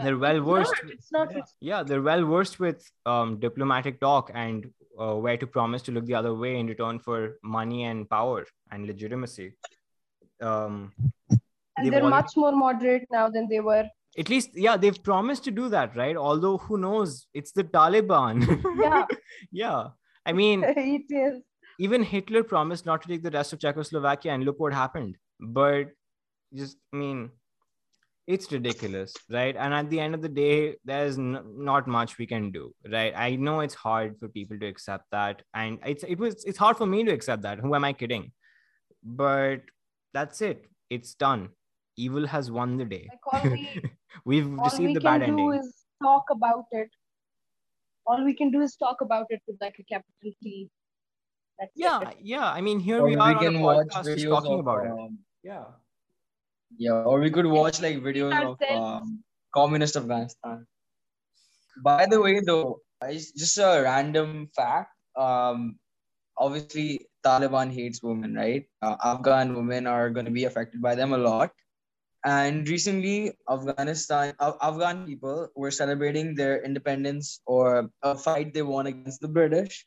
they're 0.00 0.18
well 0.18 0.40
versed 0.40 0.74
it's 0.88 1.12
not, 1.12 1.28
it's 1.28 1.36
not, 1.36 1.48
yeah 1.60 1.82
they're 1.84 2.02
well 2.02 2.24
versed 2.24 2.58
with 2.58 2.84
um, 3.06 3.38
diplomatic 3.38 4.00
talk 4.00 4.30
and 4.34 4.66
uh, 4.98 5.14
where 5.14 5.36
to 5.36 5.46
promise 5.46 5.82
to 5.82 5.92
look 5.92 6.04
the 6.06 6.14
other 6.14 6.34
way 6.34 6.58
in 6.58 6.66
return 6.66 6.98
for 6.98 7.38
money 7.42 7.84
and 7.84 8.08
power 8.08 8.44
and 8.70 8.86
legitimacy. 8.86 9.52
Um 10.40 10.92
they're 11.82 11.92
already... 11.94 12.08
much 12.08 12.32
more 12.36 12.52
moderate 12.52 13.06
now 13.10 13.28
than 13.28 13.48
they 13.48 13.60
were. 13.60 13.88
At 14.16 14.28
least 14.28 14.50
yeah 14.54 14.76
they've 14.76 15.02
promised 15.02 15.44
to 15.44 15.50
do 15.50 15.68
that 15.70 15.96
right? 15.96 16.16
Although 16.16 16.58
who 16.58 16.78
knows? 16.78 17.26
It's 17.34 17.52
the 17.52 17.64
taliban. 17.64 18.44
Yeah. 18.80 19.06
Yeah. 19.50 19.88
I 20.24 20.32
mean 20.32 20.64
it 20.66 21.10
is. 21.10 21.42
even 21.80 22.04
hitler 22.04 22.44
promised 22.44 22.86
not 22.86 23.02
to 23.02 23.08
take 23.08 23.22
the 23.22 23.30
rest 23.30 23.52
of 23.52 23.58
czechoslovakia 23.60 24.32
and 24.32 24.44
look 24.44 24.60
what 24.60 24.72
happened. 24.72 25.16
But 25.40 25.88
just 26.54 26.76
i 26.92 26.96
mean 26.96 27.30
it's 28.26 28.50
ridiculous 28.52 29.12
right? 29.28 29.56
And 29.56 29.74
at 29.74 29.90
the 29.90 29.98
end 30.00 30.14
of 30.14 30.22
the 30.22 30.28
day 30.28 30.76
there's 30.84 31.18
n- 31.18 31.42
not 31.56 31.88
much 31.88 32.16
we 32.16 32.26
can 32.26 32.52
do 32.52 32.72
right? 32.92 33.12
I 33.16 33.34
know 33.34 33.60
it's 33.60 33.74
hard 33.74 34.16
for 34.20 34.28
people 34.28 34.58
to 34.60 34.66
accept 34.66 35.10
that. 35.10 35.42
And 35.54 35.80
it's 35.84 36.04
it 36.04 36.18
was 36.18 36.44
it's 36.44 36.58
hard 36.58 36.76
for 36.76 36.86
me 36.86 37.02
to 37.04 37.12
accept 37.12 37.42
that. 37.42 37.58
Who 37.58 37.74
am 37.74 37.84
i 37.84 37.92
kidding? 37.92 38.30
But 39.02 39.62
that's 40.12 40.40
it. 40.40 40.70
It's 40.88 41.14
done 41.14 41.48
evil 41.96 42.26
has 42.26 42.50
won 42.50 42.76
the 42.76 42.84
day. 42.84 43.08
Like 43.32 43.44
we, 43.44 43.82
we've 44.24 44.50
received 44.50 44.88
we 44.88 44.94
the 44.94 45.00
bad 45.00 45.22
ending. 45.22 45.38
All 45.40 45.50
we 45.50 45.56
can 45.56 45.62
do 45.62 45.66
is 45.66 45.84
talk 46.02 46.24
about 46.30 46.64
it. 46.72 46.90
All 48.06 48.24
we 48.24 48.34
can 48.34 48.50
do 48.50 48.60
is 48.60 48.76
talk 48.76 49.00
about 49.00 49.26
it 49.30 49.40
with 49.46 49.56
like 49.60 49.76
a 49.78 49.84
capital 49.84 50.32
t. 50.42 50.70
That's 51.58 51.70
yeah 51.76 52.10
it. 52.10 52.16
yeah 52.20 52.50
i 52.50 52.60
mean 52.60 52.80
here 52.80 53.00
or 53.00 53.08
we 53.08 53.14
are 53.14 53.32
we 53.32 53.38
can 53.38 53.60
watch 53.60 53.86
videos 54.02 54.28
talking 54.28 54.54
of, 54.54 54.60
about 54.60 54.86
um, 54.86 54.98
it 54.98 55.48
yeah. 55.48 55.64
Yeah 56.76 57.06
or 57.06 57.20
we 57.20 57.30
could 57.30 57.46
watch 57.46 57.80
like 57.80 57.98
videos 58.02 58.34
of 58.42 58.58
um, 58.76 59.22
communist 59.54 59.94
afghanistan. 59.94 60.66
By 61.82 62.06
the 62.06 62.20
way 62.20 62.40
though 62.40 62.80
just 63.10 63.58
a 63.58 63.82
random 63.84 64.48
fact 64.56 64.90
um 65.16 65.78
obviously 66.36 67.06
taliban 67.24 67.72
hates 67.72 68.02
women 68.02 68.34
right? 68.34 68.66
Uh, 68.82 68.96
afghan 69.04 69.54
women 69.54 69.86
are 69.86 70.10
going 70.10 70.26
to 70.26 70.32
be 70.32 70.46
affected 70.46 70.82
by 70.82 70.96
them 70.96 71.12
a 71.12 71.18
lot 71.18 71.52
and 72.24 72.66
recently, 72.68 73.32
Afghanistan, 73.50 74.32
Afghan 74.40 75.04
people 75.04 75.48
were 75.54 75.70
celebrating 75.70 76.34
their 76.34 76.64
independence 76.64 77.40
or 77.44 77.90
a 78.02 78.16
fight 78.16 78.54
they 78.54 78.62
won 78.62 78.86
against 78.86 79.20
the 79.20 79.28
British, 79.28 79.84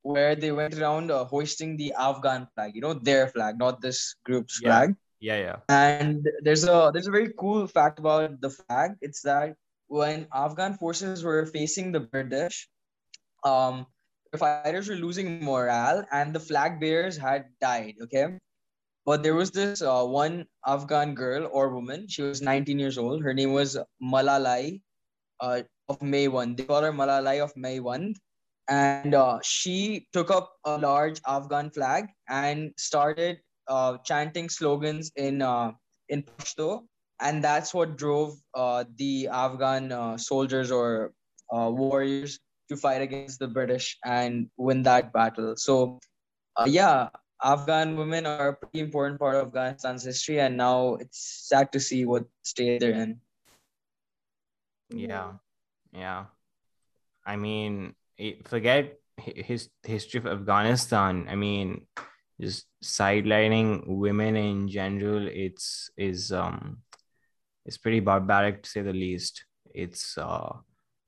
where 0.00 0.34
they 0.34 0.50
went 0.50 0.78
around 0.80 1.10
uh, 1.10 1.24
hoisting 1.24 1.76
the 1.76 1.92
Afghan 1.92 2.48
flag. 2.54 2.72
You 2.74 2.80
know, 2.80 2.94
their 2.94 3.28
flag, 3.28 3.58
not 3.58 3.82
this 3.82 4.16
group's 4.24 4.60
yeah. 4.62 4.68
flag. 4.68 4.96
Yeah, 5.20 5.38
yeah. 5.38 5.56
And 5.68 6.26
there's 6.42 6.64
a 6.64 6.90
there's 6.92 7.06
a 7.06 7.12
very 7.12 7.32
cool 7.36 7.66
fact 7.66 7.98
about 7.98 8.40
the 8.40 8.50
flag. 8.50 8.96
It's 9.02 9.20
that 9.22 9.56
when 9.88 10.26
Afghan 10.32 10.80
forces 10.80 11.22
were 11.22 11.44
facing 11.44 11.92
the 11.92 12.00
British, 12.00 12.68
um, 13.44 13.84
the 14.32 14.38
fighters 14.38 14.88
were 14.88 14.96
losing 14.96 15.44
morale, 15.44 16.04
and 16.12 16.32
the 16.32 16.40
flag 16.40 16.80
bearers 16.80 17.16
had 17.16 17.52
died. 17.60 18.00
Okay, 18.08 18.40
but 19.06 19.22
there 19.22 19.34
was 19.34 19.50
this 19.50 19.82
uh, 19.82 20.04
one 20.04 20.46
Afghan 20.66 21.14
girl 21.14 21.48
or 21.52 21.74
woman. 21.74 22.08
She 22.08 22.22
was 22.22 22.40
19 22.40 22.78
years 22.78 22.96
old. 22.96 23.22
Her 23.22 23.34
name 23.34 23.52
was 23.52 23.76
Malalai 24.02 24.80
uh, 25.40 25.62
of 25.88 25.98
Maiwand. 26.00 26.56
They 26.56 26.64
call 26.64 26.82
her 26.82 26.92
Malalai 26.92 27.42
of 27.42 27.54
Maiwand. 27.54 28.16
And 28.68 29.14
uh, 29.14 29.40
she 29.42 30.08
took 30.14 30.30
up 30.30 30.54
a 30.64 30.78
large 30.78 31.20
Afghan 31.26 31.70
flag 31.70 32.06
and 32.30 32.72
started 32.78 33.38
uh, 33.68 33.98
chanting 34.04 34.48
slogans 34.48 35.12
in 35.16 35.42
uh, 35.42 35.72
in 36.08 36.22
Pashto. 36.22 36.84
And 37.20 37.44
that's 37.44 37.74
what 37.74 37.98
drove 37.98 38.32
uh, 38.54 38.84
the 38.96 39.28
Afghan 39.28 40.18
soldiers 40.18 40.70
or 40.72 41.12
warriors 41.52 42.40
to 42.70 42.76
fight 42.76 43.02
against 43.02 43.38
the 43.38 43.48
British 43.48 43.98
and 44.04 44.48
win 44.56 44.82
that 44.84 45.12
battle. 45.12 45.54
So, 45.56 46.00
yeah, 46.66 47.08
Afghan 47.42 47.96
women 47.96 48.26
are 48.26 48.48
a 48.48 48.54
pretty 48.54 48.80
important 48.80 49.18
part 49.18 49.36
of 49.36 49.48
Afghanistan's 49.48 50.04
history, 50.04 50.40
and 50.40 50.56
now 50.56 50.94
it's 50.94 51.48
sad 51.48 51.72
to 51.72 51.80
see 51.80 52.04
what 52.04 52.24
state 52.42 52.80
they're 52.80 52.92
in. 52.92 53.20
Yeah, 54.90 55.32
yeah. 55.92 56.26
I 57.26 57.36
mean, 57.36 57.94
forget 58.44 58.98
his 59.18 59.68
history 59.82 60.18
of 60.18 60.26
Afghanistan. 60.26 61.26
I 61.28 61.34
mean, 61.34 61.86
just 62.40 62.66
sidelining 62.82 63.84
women 63.86 64.36
in 64.36 64.68
general. 64.68 65.26
It's 65.26 65.90
is 65.96 66.32
um, 66.32 66.78
it's 67.64 67.78
pretty 67.78 68.00
barbaric 68.00 68.62
to 68.62 68.70
say 68.70 68.82
the 68.82 68.92
least. 68.92 69.44
It's 69.74 70.18
uh, 70.18 70.56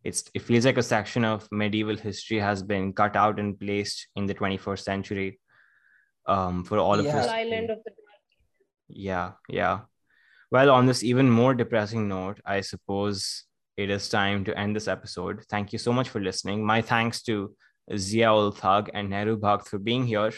it's 0.04 0.24
it 0.34 0.42
feels 0.42 0.64
like 0.64 0.78
a 0.78 0.82
section 0.82 1.24
of 1.24 1.48
medieval 1.50 1.96
history 1.96 2.38
has 2.38 2.62
been 2.62 2.92
cut 2.92 3.16
out 3.16 3.38
and 3.38 3.58
placed 3.58 4.08
in 4.16 4.26
the 4.26 4.34
21st 4.34 4.80
century. 4.80 5.40
Um, 6.28 6.64
for 6.64 6.78
all 6.78 7.00
yeah. 7.00 7.10
of 7.10 7.14
us. 7.16 7.28
Island 7.28 7.70
of 7.70 7.78
the 7.84 7.92
yeah, 8.88 9.32
yeah. 9.48 9.80
Well, 10.50 10.70
on 10.70 10.86
this 10.86 11.02
even 11.02 11.28
more 11.30 11.54
depressing 11.54 12.08
note, 12.08 12.40
I 12.44 12.60
suppose 12.60 13.44
it 13.76 13.90
is 13.90 14.08
time 14.08 14.44
to 14.44 14.58
end 14.58 14.76
this 14.76 14.88
episode. 14.88 15.44
Thank 15.50 15.72
you 15.72 15.78
so 15.78 15.92
much 15.92 16.08
for 16.08 16.20
listening. 16.20 16.64
My 16.64 16.82
thanks 16.82 17.22
to 17.24 17.54
Zia 17.96 18.32
ul 18.32 18.52
Thug 18.52 18.90
and 18.94 19.10
Nehru 19.10 19.38
Bhakt 19.38 19.66
for 19.66 19.78
being 19.78 20.06
here. 20.06 20.32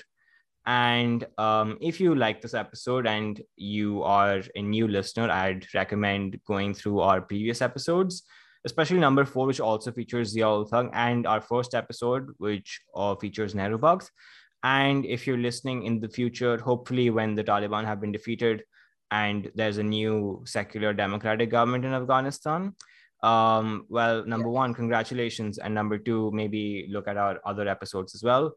And 0.66 1.24
um, 1.38 1.78
if 1.80 2.00
you 2.00 2.14
like 2.14 2.40
this 2.42 2.54
episode 2.54 3.06
and 3.06 3.40
you 3.56 4.02
are 4.02 4.42
a 4.54 4.62
new 4.62 4.88
listener, 4.88 5.30
I'd 5.30 5.66
recommend 5.74 6.40
going 6.46 6.74
through 6.74 7.00
our 7.00 7.22
previous 7.22 7.62
episodes, 7.62 8.22
especially 8.64 8.98
number 8.98 9.24
four, 9.24 9.46
which 9.46 9.60
also 9.60 9.92
features 9.92 10.28
Zia 10.28 10.48
ul 10.48 10.64
Thug, 10.64 10.90
and 10.92 11.26
our 11.26 11.40
first 11.40 11.74
episode, 11.74 12.30
which 12.38 12.80
uh, 12.94 13.14
features 13.14 13.54
Nehru 13.54 13.78
Bhakt. 13.78 14.10
And 14.62 15.04
if 15.06 15.26
you're 15.26 15.38
listening 15.38 15.84
in 15.84 16.00
the 16.00 16.08
future, 16.08 16.58
hopefully 16.58 17.10
when 17.10 17.34
the 17.34 17.44
Taliban 17.44 17.84
have 17.84 18.00
been 18.00 18.12
defeated 18.12 18.64
and 19.10 19.50
there's 19.54 19.78
a 19.78 19.82
new 19.82 20.42
secular 20.44 20.92
democratic 20.92 21.50
government 21.50 21.84
in 21.84 21.94
Afghanistan, 21.94 22.74
um, 23.22 23.86
well, 23.88 24.24
number 24.26 24.48
one, 24.48 24.74
congratulations. 24.74 25.58
And 25.58 25.74
number 25.74 25.98
two, 25.98 26.30
maybe 26.32 26.86
look 26.90 27.08
at 27.08 27.16
our 27.16 27.40
other 27.44 27.68
episodes 27.68 28.14
as 28.14 28.22
well. 28.22 28.52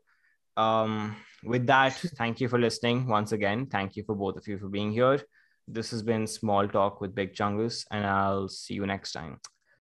Um, 0.58 1.16
with 1.44 1.68
that, 1.68 1.94
thank 2.18 2.40
you 2.42 2.48
for 2.48 2.60
listening 2.60 3.08
once 3.08 3.32
again. 3.32 3.68
Thank 3.68 3.96
you 3.96 4.04
for 4.04 4.16
both 4.16 4.38
of 4.38 4.48
you 4.48 4.58
for 4.58 4.70
being 4.70 4.92
here. 4.92 5.22
This 5.68 5.92
has 5.92 6.02
been 6.04 6.28
Small 6.28 6.68
Talk 6.68 7.02
with 7.02 7.16
Big 7.16 7.34
Chungus, 7.34 7.86
and 7.92 8.06
I'll 8.06 8.50
see 8.50 8.74
you 8.74 8.86
next 8.86 9.14
time. 9.14 9.40